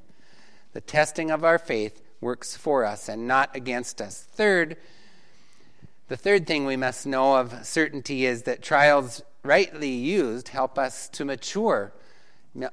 The 0.74 0.82
testing 0.82 1.30
of 1.30 1.44
our 1.44 1.60
faith 1.60 2.02
works 2.22 2.56
for 2.56 2.86
us 2.86 3.10
and 3.10 3.28
not 3.28 3.56
against 3.56 4.02
us. 4.02 4.28
Third, 4.32 4.78
the 6.08 6.18
third 6.18 6.48
thing 6.48 6.66
we 6.66 6.76
must 6.76 7.06
know 7.06 7.38
of 7.38 7.66
certainty 7.66 8.26
is 8.26 8.44
that 8.44 8.62
trials 8.62 9.22
rightly 9.44 9.92
used, 9.92 10.50
help 10.50 10.78
us 10.78 11.08
to 11.10 11.26
mature, 11.26 11.94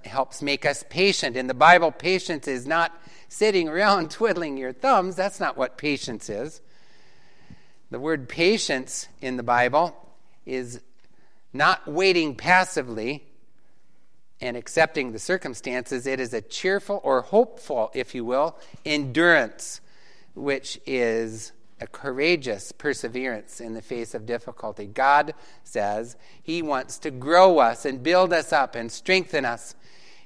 helps 0.05 0.43
make 0.43 0.67
us 0.67 0.85
patient. 0.89 1.37
In 1.37 1.47
the 1.47 1.55
Bible, 1.55 1.93
patience 1.93 2.49
is 2.49 2.67
not 2.67 2.93
sitting 3.29 3.69
around 3.69 4.11
twiddling 4.11 4.57
your 4.57 4.73
thumbs. 4.73 5.17
That's 5.17 5.41
not 5.41 5.57
what 5.57 5.79
patience 5.79 6.29
is. 6.29 6.61
The 7.91 8.01
word 8.01 8.29
patience 8.29 9.07
in 9.21 9.37
the 9.37 9.45
Bible 9.45 9.97
is 10.45 10.81
not 11.53 11.87
waiting 11.87 12.35
passively 12.35 13.25
and 14.41 14.57
accepting 14.57 15.13
the 15.13 15.19
circumstances. 15.19 16.07
It 16.07 16.21
is 16.21 16.35
a 16.35 16.41
cheerful 16.41 17.01
or 17.03 17.23
hopeful, 17.23 17.91
if 17.95 18.15
you 18.15 18.25
will, 18.25 18.57
endurance, 18.85 19.81
which 20.35 20.81
is 20.87 21.53
a 21.81 21.87
courageous 21.87 22.73
perseverance 22.73 23.61
in 23.61 23.75
the 23.75 23.83
face 23.83 24.15
of 24.15 24.27
difficulty. 24.27 24.87
God 24.87 25.35
says 25.63 26.17
He 26.43 26.63
wants 26.63 26.99
to 27.01 27.11
grow 27.11 27.59
us 27.59 27.85
and 27.85 28.03
build 28.03 28.33
us 28.33 28.53
up 28.53 28.75
and 28.75 28.91
strengthen 28.91 29.45
us 29.45 29.75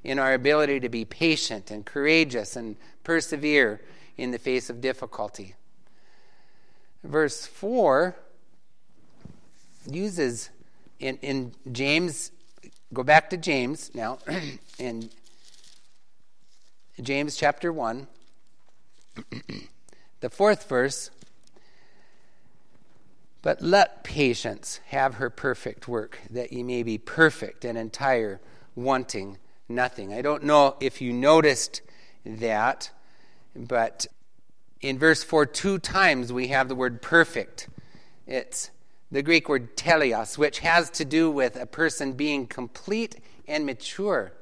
in 0.03 0.19
our 0.19 0.33
ability 0.33 0.81
to 0.81 0.89
be 0.89 1.05
patient 1.05 1.71
and 1.71 1.85
courageous 1.85 2.57
and 2.57 2.77
persevere 3.05 3.81
in 4.17 4.31
the 4.31 4.39
face 4.39 4.71
of 4.71 4.81
difficulty. 4.81 5.55
Verse 7.03 7.47
4 7.47 8.15
uses 9.91 10.51
in, 10.99 11.17
in 11.19 11.53
James, 11.73 12.31
go 12.93 13.03
back 13.03 13.31
to 13.31 13.37
James 13.37 13.91
now, 13.95 14.19
in 14.79 15.11
James 17.01 17.37
chapter 17.37 17.73
1, 17.73 18.07
the 20.21 20.31
fourth 20.31 20.69
verse. 20.69 21.11
But 23.43 23.63
let 23.63 24.05
patience 24.05 24.81
have 24.89 25.15
her 25.15 25.31
perfect 25.31 25.89
work, 25.89 26.19
that 26.29 26.53
ye 26.53 26.63
may 26.63 26.83
be 26.83 26.99
perfect 26.99 27.65
and 27.65 27.79
entire, 27.79 28.39
wanting 28.75 29.39
nothing. 29.69 30.13
I 30.13 30.21
don't 30.21 30.43
know 30.43 30.77
if 30.81 31.01
you 31.01 31.13
noticed 31.13 31.81
that, 32.27 32.91
but 33.57 34.07
in 34.81 34.99
verse 34.99 35.25
4, 35.25 35.47
two 35.47 35.79
times 35.79 36.33
we 36.33 36.49
have 36.49 36.69
the 36.69 36.75
word 36.75 37.01
perfect. 37.01 37.69
It's 38.27 38.71
the 39.13 39.23
Greek 39.23 39.49
word 39.49 39.77
teleos, 39.77 40.39
which 40.39 40.61
has 40.61 40.89
to 40.91 41.05
do 41.05 41.31
with 41.31 41.57
a 41.57 41.67
person 41.67 42.13
being 42.13 42.47
complete 42.47 43.17
and 43.49 43.67
mature. 43.67 44.33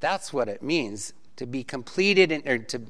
That's 0.00 0.32
what 0.32 0.48
it 0.48 0.62
means 0.62 1.14
to 1.36 1.46
be 1.46 1.64
completed 1.64 2.30
in, 2.30 2.46
or 2.46 2.58
to 2.58 2.82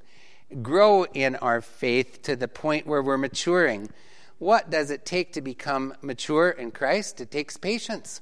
grow 0.62 1.04
in 1.04 1.36
our 1.36 1.60
faith 1.60 2.22
to 2.22 2.34
the 2.34 2.48
point 2.48 2.86
where 2.86 3.02
we're 3.02 3.18
maturing. 3.18 3.90
What 4.38 4.70
does 4.70 4.90
it 4.90 5.06
take 5.06 5.32
to 5.34 5.40
become 5.40 5.94
mature 6.02 6.50
in 6.50 6.72
Christ? 6.72 7.20
It 7.20 7.30
takes 7.30 7.56
patience. 7.56 8.20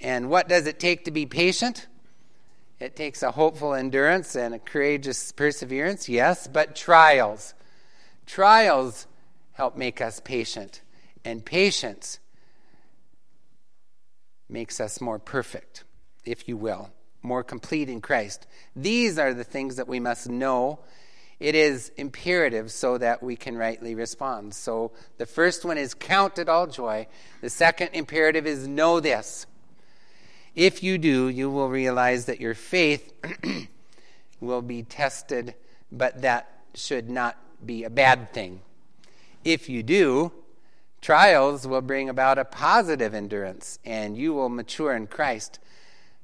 And 0.00 0.28
what 0.28 0.48
does 0.48 0.66
it 0.66 0.78
take 0.78 1.06
to 1.06 1.10
be 1.10 1.24
patient? 1.24 1.86
It 2.78 2.96
takes 2.96 3.22
a 3.22 3.30
hopeful 3.30 3.72
endurance 3.72 4.36
and 4.36 4.54
a 4.54 4.58
courageous 4.58 5.32
perseverance, 5.32 6.08
yes, 6.08 6.46
but 6.46 6.76
trials. 6.76 7.54
Trials 8.26 9.06
help 9.52 9.76
make 9.76 10.02
us 10.02 10.20
patient 10.20 10.82
and 11.24 11.44
patience 11.44 12.18
makes 14.48 14.80
us 14.80 15.00
more 15.00 15.18
perfect, 15.18 15.84
if 16.24 16.48
you 16.48 16.56
will, 16.56 16.90
more 17.22 17.42
complete 17.42 17.88
in 17.88 18.00
Christ. 18.00 18.46
These 18.76 19.18
are 19.18 19.32
the 19.32 19.44
things 19.44 19.76
that 19.76 19.88
we 19.88 20.00
must 20.00 20.28
know. 20.28 20.80
It 21.40 21.54
is 21.54 21.90
imperative 21.96 22.70
so 22.70 22.98
that 22.98 23.22
we 23.22 23.36
can 23.36 23.56
rightly 23.56 23.94
respond. 23.94 24.54
So 24.54 24.92
the 25.18 25.26
first 25.26 25.64
one 25.64 25.78
is 25.78 25.94
count 25.94 26.38
it 26.38 26.48
all 26.48 26.66
joy. 26.66 27.06
The 27.40 27.50
second 27.50 27.90
imperative 27.92 28.46
is 28.46 28.68
know 28.68 29.00
this. 29.00 29.46
If 30.54 30.82
you 30.82 30.98
do, 30.98 31.28
you 31.28 31.50
will 31.50 31.68
realize 31.68 32.26
that 32.26 32.40
your 32.40 32.54
faith 32.54 33.12
will 34.40 34.62
be 34.62 34.84
tested, 34.84 35.54
but 35.90 36.22
that 36.22 36.48
should 36.74 37.10
not 37.10 37.36
be 37.64 37.84
a 37.84 37.90
bad 37.90 38.32
thing. 38.32 38.60
If 39.44 39.68
you 39.68 39.82
do, 39.82 40.32
Trials 41.04 41.66
will 41.66 41.82
bring 41.82 42.08
about 42.08 42.38
a 42.38 42.46
positive 42.46 43.12
endurance, 43.12 43.78
and 43.84 44.16
you 44.16 44.32
will 44.32 44.48
mature 44.48 44.96
in 44.96 45.06
Christ. 45.06 45.58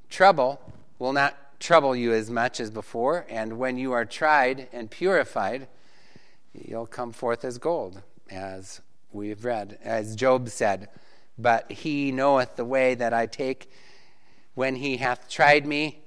Trouble 0.09 0.59
will 0.99 1.13
not 1.13 1.61
trouble 1.61 1.95
you 1.95 2.15
as 2.15 2.31
much 2.31 2.61
as 2.61 2.71
before, 2.71 3.27
and 3.29 3.59
when 3.59 3.77
you 3.77 3.93
are 3.93 4.07
tried 4.07 4.69
and 4.73 4.91
purified, 4.91 5.69
you'll 6.55 6.87
come 6.87 7.13
forth 7.13 7.45
as 7.45 7.59
gold, 7.59 8.01
as 8.31 8.81
we've 9.13 9.45
read, 9.45 9.77
as 9.85 10.17
Job 10.17 10.49
said. 10.49 10.89
But 11.37 11.71
he 11.71 12.11
knoweth 12.11 12.57
the 12.57 12.65
way 12.65 12.95
that 12.95 13.13
I 13.13 13.27
take. 13.27 13.71
When 14.55 14.77
he 14.77 14.97
hath 14.97 15.29
tried 15.29 15.67
me, 15.67 16.05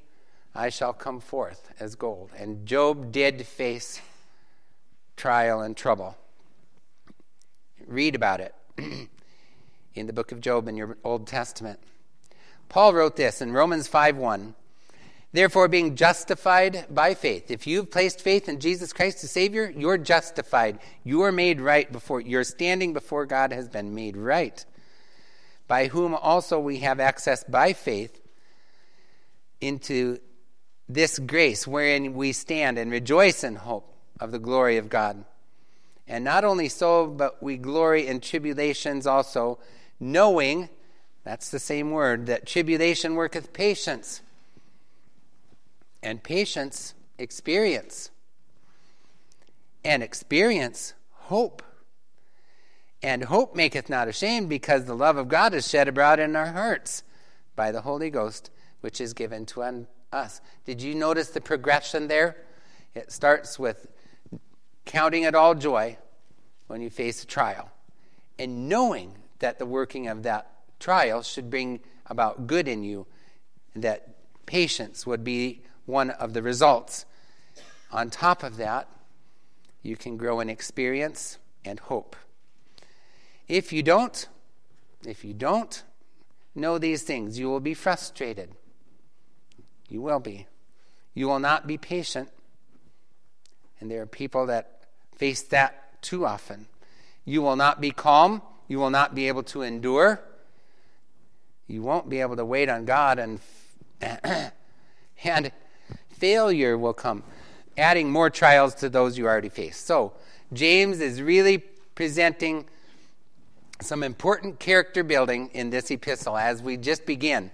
I 0.55 0.69
shall 0.69 0.93
come 0.93 1.19
forth 1.19 1.69
as 1.79 1.93
gold. 1.93 2.31
And 2.35 2.65
Job 2.65 3.11
did 3.11 3.45
face 3.45 4.01
trial 5.15 5.61
and 5.61 5.77
trouble. 5.77 6.17
Read 7.85 8.15
about 8.15 8.39
it 8.39 8.55
in 9.95 10.07
the 10.07 10.13
book 10.13 10.31
of 10.31 10.41
Job 10.41 10.67
in 10.67 10.75
your 10.75 10.97
Old 11.03 11.27
Testament. 11.27 11.79
Paul 12.69 12.93
wrote 12.93 13.15
this 13.15 13.41
in 13.41 13.51
Romans 13.51 13.87
5 13.87 14.17
1. 14.17 14.55
Therefore, 15.31 15.67
being 15.67 15.95
justified 15.95 16.85
by 16.91 17.15
faith. 17.15 17.49
If 17.49 17.65
you've 17.65 17.89
placed 17.89 18.21
faith 18.21 18.47
in 18.47 18.59
Jesus 18.59 18.93
Christ 18.93 19.23
as 19.23 19.31
Savior, 19.31 19.73
you're 19.75 19.97
justified. 19.97 20.79
You 21.03 21.23
are 21.23 21.31
made 21.31 21.59
right 21.59 21.91
before, 21.91 22.21
your 22.21 22.43
standing 22.43 22.93
before 22.93 23.25
God 23.25 23.51
has 23.51 23.67
been 23.67 23.95
made 23.95 24.15
right. 24.15 24.63
By 25.67 25.87
whom 25.87 26.13
also 26.13 26.59
we 26.59 26.79
have 26.79 26.99
access 26.99 27.43
by 27.43 27.73
faith 27.73 28.21
into 29.59 30.19
this 30.87 31.17
grace 31.17 31.65
wherein 31.65 32.13
we 32.13 32.31
stand 32.31 32.77
and 32.77 32.91
rejoice 32.91 33.43
in 33.43 33.55
hope 33.55 33.91
of 34.19 34.31
the 34.31 34.39
glory 34.39 34.77
of 34.77 34.89
God. 34.89 35.25
And 36.07 36.23
not 36.23 36.43
only 36.43 36.69
so, 36.69 37.07
but 37.07 37.41
we 37.41 37.57
glory 37.57 38.07
in 38.07 38.19
tribulations 38.19 39.07
also, 39.07 39.59
knowing, 39.99 40.69
that's 41.23 41.49
the 41.49 41.59
same 41.59 41.91
word, 41.91 42.25
that 42.25 42.45
tribulation 42.45 43.15
worketh 43.15 43.53
patience. 43.53 44.21
And 46.01 46.21
patience, 46.21 46.93
experience. 47.17 48.11
And 49.85 50.03
experience, 50.03 50.93
hope. 51.11 51.63
And 53.01 53.23
hope 53.25 53.55
maketh 53.55 53.89
not 53.89 54.07
ashamed, 54.07 54.49
because 54.49 54.85
the 54.85 54.95
love 54.95 55.17
of 55.17 55.29
God 55.29 55.53
is 55.53 55.69
shed 55.69 55.87
abroad 55.87 56.19
in 56.19 56.35
our 56.35 56.51
hearts 56.51 57.03
by 57.55 57.71
the 57.71 57.81
Holy 57.81 58.09
Ghost, 58.09 58.49
which 58.81 58.99
is 58.99 59.13
given 59.13 59.45
to 59.45 59.85
us. 60.11 60.41
Did 60.65 60.81
you 60.81 60.95
notice 60.95 61.29
the 61.29 61.41
progression 61.41 62.07
there? 62.07 62.37
It 62.93 63.11
starts 63.11 63.57
with 63.57 63.87
counting 64.85 65.23
it 65.23 65.35
all 65.35 65.55
joy 65.55 65.97
when 66.67 66.81
you 66.81 66.89
face 66.89 67.23
a 67.23 67.27
trial, 67.27 67.71
and 68.39 68.67
knowing 68.67 69.15
that 69.39 69.59
the 69.59 69.65
working 69.65 70.07
of 70.07 70.23
that 70.23 70.51
trial 70.79 71.21
should 71.21 71.49
bring 71.49 71.79
about 72.07 72.47
good 72.47 72.67
in 72.67 72.83
you, 72.83 73.05
and 73.73 73.83
that 73.83 74.09
patience 74.45 75.05
would 75.05 75.23
be 75.23 75.61
one 75.85 76.09
of 76.09 76.33
the 76.33 76.41
results. 76.41 77.05
On 77.91 78.09
top 78.09 78.43
of 78.43 78.57
that, 78.57 78.87
you 79.81 79.95
can 79.95 80.17
grow 80.17 80.39
in 80.39 80.49
experience 80.49 81.37
and 81.65 81.79
hope. 81.79 82.15
If 83.47 83.73
you 83.73 83.83
don't, 83.83 84.27
if 85.05 85.23
you 85.25 85.33
don't 85.33 85.83
know 86.55 86.77
these 86.77 87.03
things, 87.03 87.37
you 87.37 87.49
will 87.49 87.59
be 87.59 87.73
frustrated. 87.73 88.51
You 89.89 90.01
will 90.01 90.19
be. 90.19 90.47
You 91.13 91.27
will 91.27 91.39
not 91.39 91.67
be 91.67 91.77
patient. 91.77 92.29
And 93.79 93.91
there 93.91 94.01
are 94.01 94.07
people 94.07 94.45
that 94.47 94.72
face 95.15 95.41
that 95.43 96.01
too 96.01 96.25
often. 96.25 96.67
You 97.25 97.41
will 97.41 97.55
not 97.55 97.81
be 97.81 97.91
calm. 97.91 98.41
You 98.67 98.79
will 98.79 98.89
not 98.89 99.15
be 99.15 99.27
able 99.27 99.43
to 99.43 99.61
endure. 99.61 100.21
You 101.67 101.81
won't 101.81 102.09
be 102.09 102.19
able 102.21 102.35
to 102.35 102.45
wait 102.45 102.69
on 102.69 102.85
God, 102.85 103.19
and, 103.19 103.39
and 105.23 105.51
failure 106.09 106.77
will 106.77 106.93
come, 106.93 107.23
adding 107.77 108.11
more 108.11 108.29
trials 108.29 108.75
to 108.75 108.89
those 108.89 109.17
you 109.17 109.25
already 109.25 109.49
face. 109.49 109.77
So, 109.77 110.13
James 110.51 110.99
is 110.99 111.21
really 111.21 111.59
presenting 111.95 112.65
some 113.81 114.03
important 114.03 114.59
character 114.59 115.03
building 115.03 115.49
in 115.53 115.69
this 115.69 115.89
epistle 115.89 116.37
as 116.37 116.61
we 116.61 116.77
just 116.77 117.05
begin. 117.05 117.51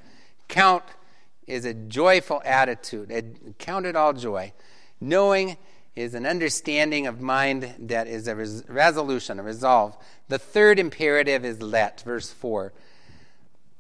Count 0.47 0.84
is 1.47 1.66
a 1.66 1.74
joyful 1.74 2.41
attitude. 2.45 3.55
Count 3.57 3.86
it 3.86 3.95
all 3.95 4.14
joy, 4.14 4.53
knowing 4.99 5.57
is 5.96 6.14
an 6.14 6.26
understanding 6.26 7.08
of 7.08 7.20
mind 7.20 7.76
that 7.80 8.08
is 8.08 8.28
a 8.28 8.36
res- 8.36 8.64
resolution, 8.68 9.40
a 9.40 9.44
resolve. 9.44 9.98
The 10.28 10.40
third 10.40 10.80
imperative 10.80 11.44
is 11.44 11.62
let, 11.62 12.02
verse 12.02 12.32
4. 12.32 12.74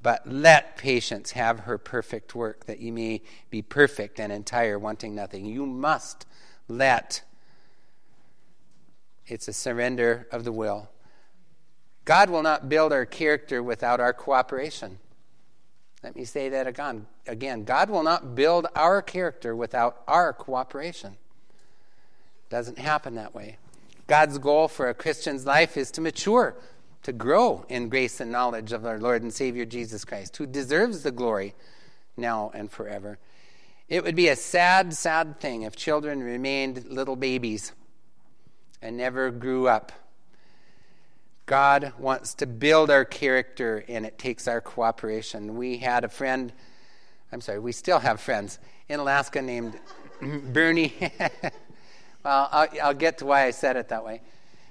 But 0.01 0.27
let 0.27 0.77
patience 0.77 1.31
have 1.31 1.61
her 1.61 1.77
perfect 1.77 2.33
work, 2.33 2.65
that 2.65 2.79
ye 2.79 2.91
may 2.91 3.21
be 3.49 3.61
perfect 3.61 4.19
and 4.19 4.31
entire, 4.31 4.79
wanting 4.79 5.13
nothing. 5.13 5.45
You 5.45 5.65
must 5.65 6.25
let. 6.67 7.21
It's 9.27 9.47
a 9.47 9.53
surrender 9.53 10.27
of 10.31 10.43
the 10.43 10.51
will. 10.51 10.89
God 12.05 12.29
will 12.29 12.41
not 12.43 12.69
build 12.69 12.91
our 12.91 13.05
character 13.05 13.61
without 13.61 13.99
our 13.99 14.13
cooperation. 14.13 14.99
Let 16.01 16.15
me 16.15 16.23
say 16.23 16.49
that 16.49 16.65
again. 16.65 17.07
Again, 17.27 17.65
God 17.65 17.89
will 17.89 18.03
not 18.03 18.35
build 18.35 18.67
our 18.75 19.01
character 19.01 19.55
without 19.55 20.01
our 20.07 20.33
cooperation. 20.33 21.17
Doesn't 22.49 22.79
happen 22.79 23.15
that 23.15 23.35
way. 23.35 23.57
God's 24.07 24.39
goal 24.39 24.67
for 24.67 24.89
a 24.89 24.93
Christian's 24.93 25.45
life 25.45 25.77
is 25.77 25.91
to 25.91 26.01
mature, 26.01 26.55
to 27.03 27.13
grow 27.13 27.63
in 27.69 27.89
grace 27.89 28.19
and 28.19 28.31
knowledge 28.31 28.73
of 28.73 28.85
our 28.85 28.99
Lord 28.99 29.21
and 29.21 29.31
Savior 29.31 29.65
Jesus 29.65 30.03
Christ, 30.03 30.35
who 30.37 30.47
deserves 30.47 31.03
the 31.03 31.11
glory 31.11 31.53
now 32.17 32.51
and 32.55 32.71
forever. 32.71 33.19
It 33.87 34.03
would 34.03 34.15
be 34.15 34.27
a 34.27 34.35
sad, 34.35 34.93
sad 34.93 35.39
thing 35.39 35.61
if 35.61 35.75
children 35.75 36.23
remained 36.23 36.85
little 36.85 37.15
babies 37.15 37.71
and 38.81 38.97
never 38.97 39.29
grew 39.29 39.67
up. 39.67 39.91
God 41.45 41.93
wants 41.97 42.35
to 42.35 42.47
build 42.47 42.91
our 42.91 43.05
character, 43.05 43.83
and 43.87 44.05
it 44.05 44.17
takes 44.17 44.47
our 44.47 44.61
cooperation. 44.61 45.55
We 45.55 45.77
had 45.77 46.03
a 46.03 46.09
friend, 46.09 46.53
I'm 47.31 47.41
sorry, 47.41 47.59
we 47.59 47.71
still 47.71 47.99
have 47.99 48.19
friends 48.19 48.59
in 48.87 48.99
Alaska 48.99 49.41
named 49.41 49.79
Bernie. 50.21 50.93
well, 52.23 52.49
I'll, 52.51 52.67
I'll, 52.83 52.93
get 52.93 53.19
to 53.19 53.25
why 53.25 53.45
I 53.45 53.51
said 53.51 53.75
it 53.75 53.89
that 53.89 54.03
way. 54.03 54.21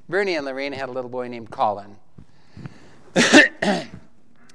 Bernie 0.08 0.36
and 0.36 0.44
Lorraine 0.44 0.72
had 0.72 0.88
a 0.88 0.92
little 0.92 1.10
boy 1.10 1.28
named 1.28 1.50
Colin. 1.50 1.96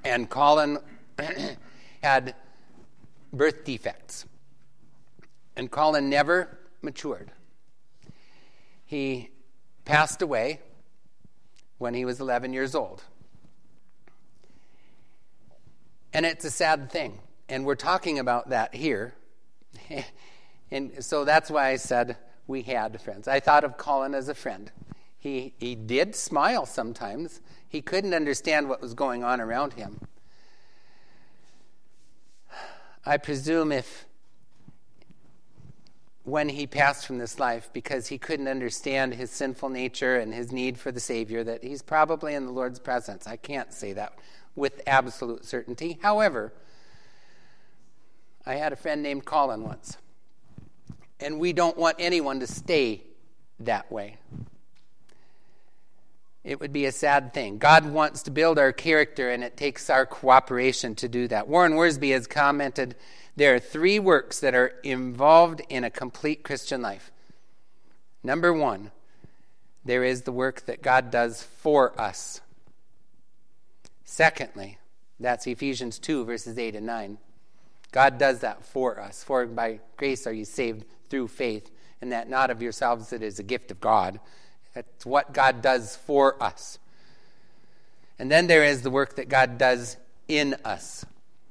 and 0.03 0.29
Colin 0.29 0.77
had 2.03 2.35
birth 3.31 3.63
defects. 3.63 4.25
And 5.55 5.69
Colin 5.69 6.09
never 6.09 6.57
matured. 6.81 7.31
He 8.85 9.29
passed 9.85 10.21
away 10.21 10.61
when 11.77 11.93
he 11.93 12.05
was 12.05 12.19
11 12.19 12.53
years 12.53 12.75
old. 12.75 13.03
And 16.13 16.25
it's 16.25 16.45
a 16.45 16.51
sad 16.51 16.91
thing. 16.91 17.19
And 17.49 17.65
we're 17.65 17.75
talking 17.75 18.19
about 18.19 18.49
that 18.49 18.73
here. 18.75 19.15
and 20.71 21.03
so 21.03 21.25
that's 21.25 21.49
why 21.49 21.69
I 21.69 21.75
said 21.77 22.17
we 22.47 22.61
had 22.63 22.99
friends. 23.01 23.27
I 23.27 23.39
thought 23.39 23.63
of 23.63 23.77
Colin 23.77 24.13
as 24.13 24.29
a 24.29 24.35
friend. 24.35 24.71
He, 25.17 25.53
he 25.57 25.75
did 25.75 26.15
smile 26.15 26.65
sometimes, 26.65 27.39
he 27.67 27.81
couldn't 27.81 28.13
understand 28.13 28.67
what 28.67 28.81
was 28.81 28.93
going 28.93 29.23
on 29.23 29.39
around 29.39 29.73
him. 29.73 30.01
I 33.05 33.17
presume 33.17 33.71
if 33.71 34.05
when 36.23 36.49
he 36.49 36.65
passed 36.65 37.05
from 37.05 37.17
this 37.17 37.37
life 37.37 37.69
because 37.73 38.07
he 38.07 38.17
couldn't 38.17 38.47
understand 38.47 39.13
his 39.13 39.29
sinful 39.29 39.69
nature 39.69 40.17
and 40.17 40.33
his 40.33 40.51
need 40.51 40.77
for 40.77 40.91
the 40.91 40.99
Savior, 40.99 41.43
that 41.43 41.63
he's 41.63 41.81
probably 41.81 42.33
in 42.33 42.45
the 42.45 42.51
Lord's 42.51 42.79
presence. 42.79 43.27
I 43.27 43.35
can't 43.35 43.73
say 43.73 43.93
that 43.93 44.13
with 44.55 44.81
absolute 44.87 45.45
certainty. 45.45 45.99
However, 46.01 46.53
I 48.45 48.55
had 48.55 48.71
a 48.71 48.77
friend 48.77 49.03
named 49.03 49.25
Colin 49.25 49.63
once, 49.63 49.97
and 51.23 51.39
we 51.39 51.53
don't 51.53 51.77
want 51.77 51.95
anyone 51.99 52.39
to 52.41 52.47
stay 52.47 53.03
that 53.59 53.91
way. 53.91 54.17
It 56.43 56.59
would 56.59 56.73
be 56.73 56.85
a 56.85 56.91
sad 56.91 57.33
thing. 57.33 57.57
God 57.57 57.85
wants 57.85 58.23
to 58.23 58.31
build 58.31 58.59
our 58.59 58.73
character, 58.73 59.29
and 59.29 59.43
it 59.43 59.55
takes 59.55 59.89
our 59.89 60.05
cooperation 60.05 60.93
to 60.95 61.07
do 61.07 61.27
that. 61.29 61.47
Warren 61.47 61.73
Wiersbe 61.73 62.11
has 62.11 62.27
commented 62.27 62.95
there 63.35 63.55
are 63.55 63.59
three 63.59 63.97
works 63.97 64.41
that 64.41 64.53
are 64.53 64.73
involved 64.83 65.61
in 65.69 65.85
a 65.85 65.89
complete 65.89 66.43
Christian 66.43 66.81
life. 66.81 67.11
Number 68.23 68.53
one, 68.53 68.91
there 69.85 70.03
is 70.03 70.23
the 70.23 70.31
work 70.31 70.65
that 70.65 70.81
God 70.81 71.11
does 71.11 71.41
for 71.41 71.99
us. 71.99 72.41
Secondly, 74.03 74.77
that's 75.19 75.47
Ephesians 75.47 75.97
2, 75.97 76.25
verses 76.25 76.57
8 76.57 76.75
and 76.75 76.85
9. 76.85 77.17
God 77.91 78.17
does 78.17 78.39
that 78.39 78.65
for 78.65 78.99
us. 78.99 79.23
For 79.23 79.45
by 79.45 79.79
grace 79.97 80.27
are 80.27 80.33
you 80.33 80.45
saved 80.45 80.85
through 81.13 81.27
faith, 81.27 81.69
and 82.01 82.11
that 82.11 82.27
not 82.27 82.49
of 82.49 82.59
yourselves, 82.59 83.13
it 83.13 83.21
is 83.21 83.37
a 83.37 83.43
gift 83.43 83.69
of 83.69 83.79
God. 83.79 84.19
That's 84.73 85.05
what 85.05 85.31
God 85.31 85.61
does 85.61 85.95
for 85.95 86.41
us. 86.41 86.79
And 88.17 88.31
then 88.31 88.47
there 88.47 88.63
is 88.63 88.81
the 88.81 88.89
work 88.89 89.17
that 89.17 89.29
God 89.29 89.59
does 89.59 89.97
in 90.27 90.55
us. 90.65 91.05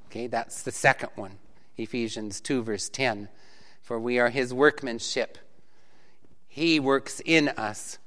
Okay, 0.06 0.26
that's 0.26 0.64
the 0.64 0.72
second 0.72 1.10
one. 1.14 1.38
Ephesians 1.76 2.40
2, 2.40 2.64
verse 2.64 2.88
10. 2.88 3.28
For 3.82 4.00
we 4.00 4.18
are 4.18 4.30
his 4.30 4.52
workmanship. 4.52 5.38
He 6.48 6.80
works 6.80 7.22
in 7.24 7.50
us 7.50 7.98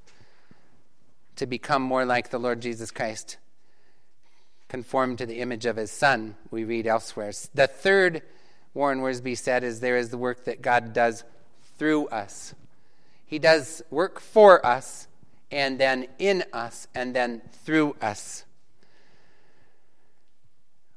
to 1.37 1.45
become 1.45 1.83
more 1.83 2.03
like 2.03 2.31
the 2.31 2.37
Lord 2.37 2.61
Jesus 2.61 2.91
Christ, 2.91 3.37
conformed 4.67 5.19
to 5.19 5.25
the 5.25 5.39
image 5.39 5.65
of 5.65 5.77
his 5.77 5.89
Son, 5.91 6.35
we 6.51 6.65
read 6.65 6.85
elsewhere. 6.85 7.31
The 7.53 7.67
third, 7.67 8.23
Warren 8.73 8.99
Wiersbe 8.99 9.37
said, 9.37 9.63
is 9.63 9.79
there 9.79 9.95
is 9.95 10.09
the 10.09 10.17
work 10.17 10.43
that 10.43 10.61
God 10.61 10.91
does 10.91 11.23
through 11.78 12.07
us. 12.07 12.53
He 13.26 13.39
does 13.39 13.82
work 13.89 14.19
for 14.19 14.65
us, 14.65 15.07
and 15.51 15.80
then 15.80 16.07
in 16.19 16.43
us, 16.53 16.88
and 16.93 17.15
then 17.15 17.41
through 17.63 17.95
us 18.01 18.45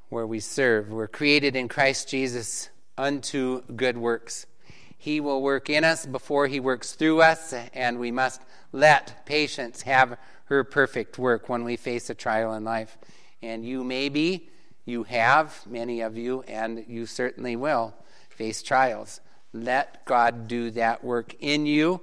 where 0.09 0.27
we 0.27 0.41
serve. 0.41 0.91
We're 0.91 1.09
created 1.09 1.55
in 1.55 1.69
Christ 1.69 2.09
Jesus 2.09 2.71
unto 2.97 3.63
good 3.63 3.97
works. 3.97 4.47
He 4.97 5.21
will 5.21 5.43
work 5.43 5.71
in 5.71 5.85
us 5.85 6.07
before 6.07 6.47
he 6.47 6.61
works 6.61 6.93
through 6.93 7.23
us, 7.23 7.53
and 7.73 7.99
we 7.99 8.11
must 8.11 8.43
let 8.73 9.25
patience 9.27 9.83
have 9.83 10.19
her 10.47 10.65
perfect 10.65 11.19
work 11.19 11.49
when 11.49 11.63
we 11.65 11.77
face 11.77 12.11
a 12.11 12.15
trial 12.15 12.55
in 12.55 12.65
life. 12.65 12.99
And 13.43 13.65
you 13.65 13.85
may 13.85 14.09
be, 14.09 14.49
you 14.85 15.05
have, 15.05 15.63
many 15.67 16.01
of 16.01 16.17
you, 16.17 16.43
and 16.49 16.85
you 16.89 17.07
certainly 17.07 17.55
will 17.55 17.95
face 18.31 18.63
trials. 18.63 19.21
Let 19.65 20.05
God 20.05 20.49
do 20.49 20.71
that 20.73 21.03
work 21.05 21.35
in 21.41 21.67
you, 21.67 22.01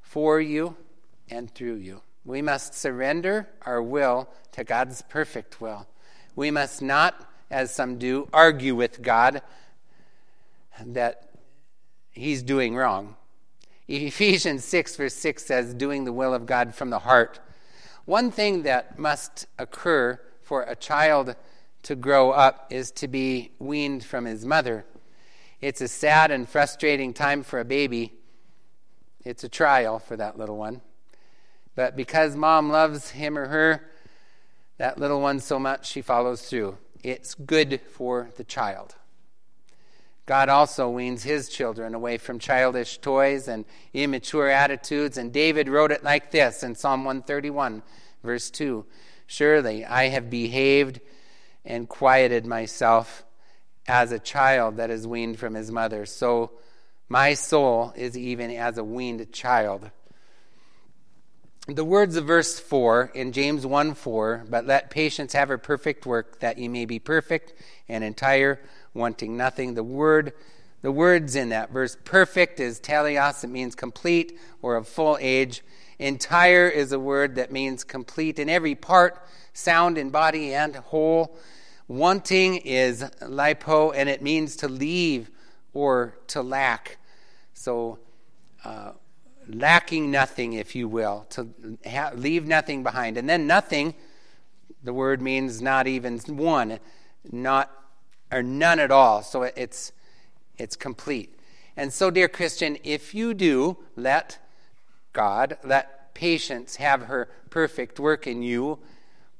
for 0.00 0.40
you, 0.40 0.76
and 1.30 1.52
through 1.54 1.76
you. 1.76 2.02
We 2.24 2.42
must 2.42 2.74
surrender 2.74 3.48
our 3.62 3.82
will 3.82 4.28
to 4.52 4.64
God's 4.64 5.02
perfect 5.02 5.60
will. 5.60 5.86
We 6.36 6.50
must 6.50 6.82
not, 6.82 7.28
as 7.50 7.74
some 7.74 7.98
do, 7.98 8.28
argue 8.32 8.74
with 8.74 9.02
God 9.02 9.42
that 10.84 11.30
He's 12.10 12.42
doing 12.42 12.76
wrong. 12.76 13.16
Ephesians 13.88 14.64
6, 14.64 14.96
verse 14.96 15.14
6 15.14 15.44
says, 15.44 15.74
doing 15.74 16.04
the 16.04 16.12
will 16.12 16.34
of 16.34 16.46
God 16.46 16.74
from 16.74 16.90
the 16.90 17.00
heart. 17.00 17.40
One 18.04 18.30
thing 18.30 18.62
that 18.62 18.98
must 18.98 19.46
occur 19.58 20.20
for 20.42 20.62
a 20.62 20.76
child 20.76 21.34
to 21.82 21.94
grow 21.96 22.30
up 22.30 22.66
is 22.70 22.90
to 22.92 23.08
be 23.08 23.52
weaned 23.58 24.04
from 24.04 24.24
his 24.24 24.44
mother. 24.44 24.84
It's 25.60 25.80
a 25.80 25.88
sad 25.88 26.30
and 26.30 26.48
frustrating 26.48 27.12
time 27.12 27.42
for 27.42 27.60
a 27.60 27.64
baby. 27.64 28.14
It's 29.24 29.44
a 29.44 29.48
trial 29.48 29.98
for 29.98 30.16
that 30.16 30.38
little 30.38 30.56
one. 30.56 30.80
But 31.74 31.96
because 31.96 32.36
mom 32.36 32.70
loves 32.70 33.10
him 33.10 33.38
or 33.38 33.48
her, 33.48 33.90
that 34.78 34.98
little 34.98 35.20
one 35.20 35.40
so 35.40 35.58
much, 35.58 35.86
she 35.86 36.02
follows 36.02 36.48
through. 36.48 36.78
It's 37.02 37.34
good 37.34 37.80
for 37.80 38.30
the 38.36 38.44
child. 38.44 38.96
God 40.26 40.48
also 40.48 40.88
weans 40.88 41.24
his 41.24 41.48
children 41.48 41.94
away 41.94 42.16
from 42.16 42.38
childish 42.38 42.98
toys 42.98 43.48
and 43.48 43.64
immature 43.92 44.48
attitudes. 44.48 45.18
And 45.18 45.32
David 45.32 45.68
wrote 45.68 45.90
it 45.90 46.04
like 46.04 46.30
this 46.30 46.62
in 46.62 46.74
Psalm 46.74 47.04
131, 47.04 47.82
verse 48.22 48.50
2 48.50 48.86
Surely 49.26 49.84
I 49.84 50.08
have 50.08 50.30
behaved 50.30 51.00
and 51.64 51.88
quieted 51.88 52.46
myself 52.46 53.24
as 53.86 54.12
a 54.12 54.18
child 54.18 54.76
that 54.76 54.90
is 54.90 55.06
weaned 55.06 55.38
from 55.38 55.54
his 55.54 55.70
mother. 55.70 56.06
So 56.06 56.52
my 57.08 57.34
soul 57.34 57.92
is 57.96 58.16
even 58.16 58.50
as 58.50 58.78
a 58.78 58.84
weaned 58.84 59.32
child. 59.32 59.90
The 61.66 61.84
words 61.84 62.16
of 62.16 62.26
verse 62.26 62.58
4 62.58 63.12
in 63.14 63.32
James 63.32 63.66
1 63.66 63.94
4, 63.94 64.46
but 64.48 64.66
let 64.66 64.90
patience 64.90 65.34
have 65.34 65.48
her 65.48 65.58
perfect 65.58 66.06
work, 66.06 66.40
that 66.40 66.58
ye 66.58 66.68
may 66.68 66.84
be 66.84 66.98
perfect 66.98 67.52
and 67.88 68.02
entire, 68.02 68.60
wanting 68.94 69.36
nothing. 69.36 69.74
The 69.74 69.84
word 69.84 70.32
the 70.82 70.92
words 70.92 71.36
in 71.36 71.50
that 71.50 71.70
verse 71.70 71.96
perfect 72.04 72.58
is 72.58 72.80
teleos, 72.80 73.44
it 73.44 73.48
means 73.48 73.74
complete 73.74 74.38
or 74.62 74.76
of 74.76 74.88
full 74.88 75.18
age. 75.20 75.62
Entire 75.98 76.68
is 76.68 76.92
a 76.92 76.98
word 76.98 77.34
that 77.34 77.52
means 77.52 77.84
complete 77.84 78.38
in 78.38 78.48
every 78.48 78.74
part, 78.74 79.22
sound 79.52 79.98
in 79.98 80.10
body 80.10 80.54
and 80.54 80.76
whole. 80.76 81.36
Wanting 81.88 82.56
is 82.58 83.02
lipo, 83.20 83.92
and 83.94 84.08
it 84.08 84.22
means 84.22 84.56
to 84.56 84.68
leave 84.68 85.30
or 85.72 86.16
to 86.28 86.42
lack. 86.42 86.98
So, 87.52 87.98
uh, 88.64 88.92
lacking 89.48 90.10
nothing, 90.10 90.52
if 90.52 90.74
you 90.74 90.88
will, 90.88 91.26
to 91.30 91.48
ha- 91.86 92.12
leave 92.14 92.46
nothing 92.46 92.82
behind. 92.82 93.16
And 93.16 93.28
then 93.28 93.46
nothing, 93.46 93.94
the 94.82 94.92
word 94.92 95.20
means 95.20 95.60
not 95.60 95.86
even 95.86 96.18
one, 96.20 96.78
not 97.30 97.70
or 98.30 98.42
none 98.42 98.78
at 98.78 98.90
all. 98.90 99.22
So 99.22 99.42
it's 99.42 99.92
it's 100.58 100.76
complete. 100.76 101.36
And 101.76 101.92
so, 101.92 102.10
dear 102.10 102.28
Christian, 102.28 102.78
if 102.84 103.14
you 103.14 103.34
do 103.34 103.78
let 103.96 104.38
God, 105.12 105.58
let 105.64 106.00
let 106.10 106.14
patience 106.14 106.76
have 106.76 107.02
her 107.02 107.28
perfect 107.48 107.98
work 107.98 108.26
in 108.26 108.42
you 108.42 108.78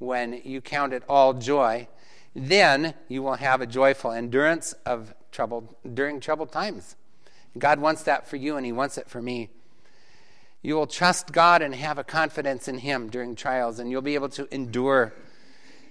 when 0.01 0.41
you 0.43 0.59
count 0.61 0.93
it 0.93 1.03
all 1.07 1.33
joy, 1.33 1.87
then 2.35 2.95
you 3.07 3.21
will 3.21 3.35
have 3.35 3.61
a 3.61 3.67
joyful 3.67 4.11
endurance 4.11 4.73
of 4.83 5.13
trouble 5.31 5.77
during 5.93 6.19
troubled 6.19 6.51
times. 6.51 6.95
God 7.57 7.79
wants 7.79 8.03
that 8.03 8.27
for 8.27 8.35
you, 8.35 8.57
and 8.57 8.65
He 8.65 8.71
wants 8.71 8.97
it 8.97 9.07
for 9.07 9.21
me. 9.21 9.49
You 10.63 10.75
will 10.75 10.87
trust 10.87 11.31
God 11.31 11.61
and 11.61 11.75
have 11.75 11.99
a 11.99 12.03
confidence 12.03 12.67
in 12.67 12.79
Him 12.79 13.09
during 13.09 13.35
trials, 13.35 13.77
and 13.77 13.91
you'll 13.91 14.01
be 14.01 14.15
able 14.15 14.29
to 14.29 14.53
endure. 14.53 15.13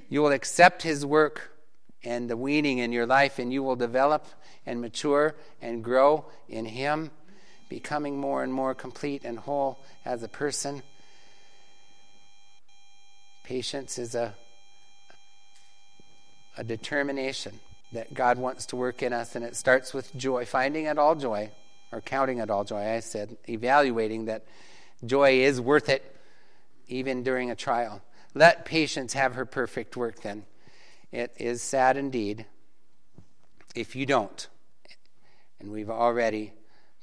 You 0.08 0.22
will 0.22 0.32
accept 0.32 0.82
His 0.82 1.06
work 1.06 1.52
and 2.02 2.28
the 2.28 2.36
weaning 2.36 2.78
in 2.78 2.90
your 2.90 3.06
life, 3.06 3.38
and 3.38 3.52
you 3.52 3.62
will 3.62 3.76
develop 3.76 4.26
and 4.66 4.80
mature 4.80 5.36
and 5.62 5.84
grow 5.84 6.24
in 6.48 6.64
Him, 6.64 7.12
becoming 7.68 8.18
more 8.18 8.42
and 8.42 8.52
more 8.52 8.74
complete 8.74 9.24
and 9.24 9.38
whole 9.38 9.78
as 10.04 10.24
a 10.24 10.28
person. 10.28 10.82
Patience 13.50 13.98
is 13.98 14.14
a, 14.14 14.32
a 16.56 16.62
determination 16.62 17.58
that 17.90 18.14
God 18.14 18.38
wants 18.38 18.64
to 18.66 18.76
work 18.76 19.02
in 19.02 19.12
us, 19.12 19.34
and 19.34 19.44
it 19.44 19.56
starts 19.56 19.92
with 19.92 20.16
joy, 20.16 20.44
finding 20.44 20.84
it 20.84 20.98
all 20.98 21.16
joy, 21.16 21.50
or 21.90 22.00
counting 22.00 22.38
it 22.38 22.48
all 22.48 22.62
joy, 22.62 22.78
I 22.78 23.00
said, 23.00 23.36
evaluating 23.48 24.26
that 24.26 24.44
joy 25.04 25.40
is 25.40 25.60
worth 25.60 25.88
it 25.88 26.14
even 26.86 27.24
during 27.24 27.50
a 27.50 27.56
trial. 27.56 28.02
Let 28.36 28.64
patience 28.64 29.14
have 29.14 29.34
her 29.34 29.44
perfect 29.44 29.96
work 29.96 30.22
then. 30.22 30.44
It 31.10 31.34
is 31.36 31.60
sad 31.60 31.96
indeed 31.96 32.46
if 33.74 33.96
you 33.96 34.06
don't. 34.06 34.46
And 35.58 35.72
we've 35.72 35.90
already 35.90 36.52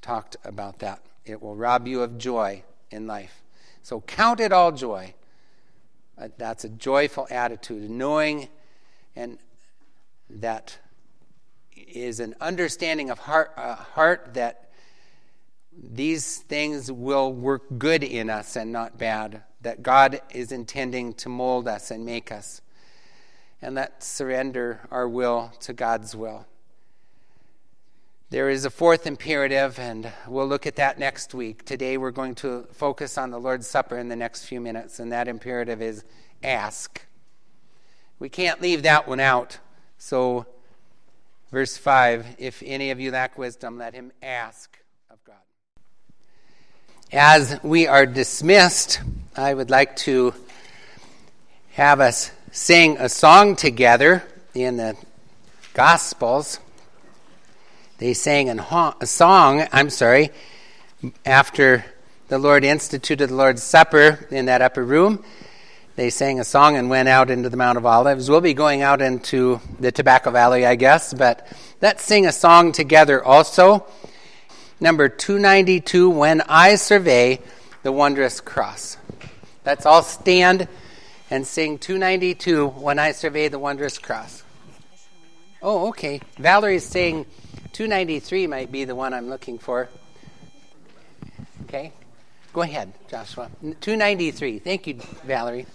talked 0.01 0.37
about 0.45 0.79
that. 0.79 1.01
It 1.25 1.41
will 1.41 1.57
rob 1.57 1.89
you 1.89 2.03
of 2.03 2.17
joy 2.17 2.63
in 2.89 3.05
life. 3.05 3.41
So 3.83 3.99
count 3.99 4.39
it 4.39 4.53
all 4.53 4.71
joy. 4.71 5.13
Uh, 6.19 6.29
that's 6.37 6.63
a 6.63 6.69
joyful 6.69 7.27
attitude, 7.29 7.89
knowing 7.89 8.47
and 9.15 9.37
that 10.29 10.77
is 11.75 12.19
an 12.19 12.35
understanding 12.41 13.09
of 13.09 13.19
heart, 13.19 13.51
uh, 13.55 13.75
heart 13.75 14.33
that 14.33 14.69
these 15.71 16.37
things 16.37 16.91
will 16.91 17.31
work 17.31 17.63
good 17.77 18.03
in 18.03 18.29
us 18.29 18.55
and 18.55 18.71
not 18.71 18.97
bad, 18.97 19.43
that 19.61 19.83
God 19.83 20.21
is 20.31 20.51
intending 20.51 21.13
to 21.15 21.29
mold 21.29 21.67
us 21.67 21.91
and 21.91 22.05
make 22.05 22.31
us. 22.31 22.61
And 23.61 23.75
let's 23.75 24.05
surrender 24.05 24.81
our 24.91 25.07
will 25.07 25.51
to 25.61 25.73
God's 25.73 26.15
will. 26.15 26.45
There 28.29 28.49
is 28.49 28.65
a 28.65 28.69
fourth 28.69 29.07
imperative, 29.07 29.79
and 29.79 30.11
we'll 30.27 30.47
look 30.47 30.67
at 30.67 30.75
that 30.75 30.99
next 30.99 31.33
week. 31.33 31.63
Today 31.63 31.95
we're 31.95 32.11
going 32.11 32.35
to 32.35 32.67
focus 32.73 33.17
on 33.17 33.31
the 33.31 33.39
Lord's 33.39 33.67
Supper 33.67 33.97
in 33.97 34.09
the 34.09 34.17
next 34.17 34.43
few 34.43 34.59
minutes, 34.59 34.99
and 34.99 35.13
that 35.13 35.29
imperative 35.29 35.81
is 35.81 36.03
ask. 36.43 37.05
We 38.19 38.27
can't 38.27 38.61
leave 38.61 38.83
that 38.83 39.07
one 39.07 39.21
out. 39.21 39.59
So, 39.97 40.45
verse 41.53 41.77
5 41.77 42.35
if 42.37 42.61
any 42.65 42.91
of 42.91 42.99
you 42.99 43.11
lack 43.11 43.37
wisdom, 43.37 43.77
let 43.77 43.93
him 43.93 44.11
ask 44.21 44.77
of 45.09 45.23
God. 45.23 45.37
As 47.13 47.57
we 47.63 47.87
are 47.87 48.05
dismissed, 48.05 48.99
I 49.37 49.53
would 49.53 49.69
like 49.69 49.95
to 49.99 50.33
have 51.71 52.01
us 52.01 52.31
sing 52.51 52.97
a 52.97 53.07
song 53.07 53.55
together 53.55 54.21
in 54.53 54.75
the 54.75 54.97
Gospels. 55.73 56.59
They 57.99 58.13
sang 58.13 58.47
a 58.47 59.05
song, 59.07 59.67
I'm 59.71 59.89
sorry, 59.89 60.29
after 61.25 61.83
the 62.27 62.37
Lord 62.37 62.63
instituted 62.63 63.29
the 63.29 63.35
Lord's 63.35 63.63
Supper 63.63 64.27
in 64.29 64.45
that 64.45 64.61
upper 64.61 64.83
room. 64.83 65.23
They 65.95 66.11
sang 66.11 66.39
a 66.39 66.43
song 66.43 66.77
and 66.77 66.91
went 66.91 67.09
out 67.09 67.31
into 67.31 67.49
the 67.49 67.57
Mount 67.57 67.75
of 67.75 67.87
Olives. 67.87 68.29
We'll 68.29 68.39
be 68.39 68.53
going 68.53 68.83
out 68.83 69.01
into 69.01 69.59
the 69.79 69.91
Tobacco 69.91 70.29
Valley, 70.29 70.63
I 70.63 70.75
guess, 70.75 71.11
but 71.11 71.47
let's 71.81 72.03
sing 72.03 72.27
a 72.27 72.31
song 72.31 72.71
together 72.71 73.23
also. 73.25 73.87
Number 74.79 75.09
292 75.09 76.07
When 76.07 76.41
I 76.41 76.75
Survey 76.75 77.39
the 77.81 77.91
Wondrous 77.91 78.39
Cross. 78.39 78.97
Let's 79.65 79.87
all 79.87 80.03
stand 80.03 80.67
and 81.31 81.47
sing 81.47 81.79
292 81.79 82.67
When 82.67 82.99
I 82.99 83.11
Survey 83.11 83.47
the 83.47 83.57
Wondrous 83.57 83.97
Cross. 83.97 84.43
Oh, 85.63 85.87
okay. 85.87 86.21
Valerie's 86.37 86.85
saying 86.85 87.25
293 87.73 88.47
might 88.47 88.71
be 88.71 88.85
the 88.85 88.95
one 88.95 89.13
I'm 89.13 89.29
looking 89.29 89.59
for. 89.59 89.89
Okay? 91.63 91.91
Go 92.53 92.61
ahead, 92.61 92.91
Joshua. 93.09 93.49
293. 93.61 94.59
Thank 94.59 94.87
you, 94.87 94.95
Valerie. 95.25 95.65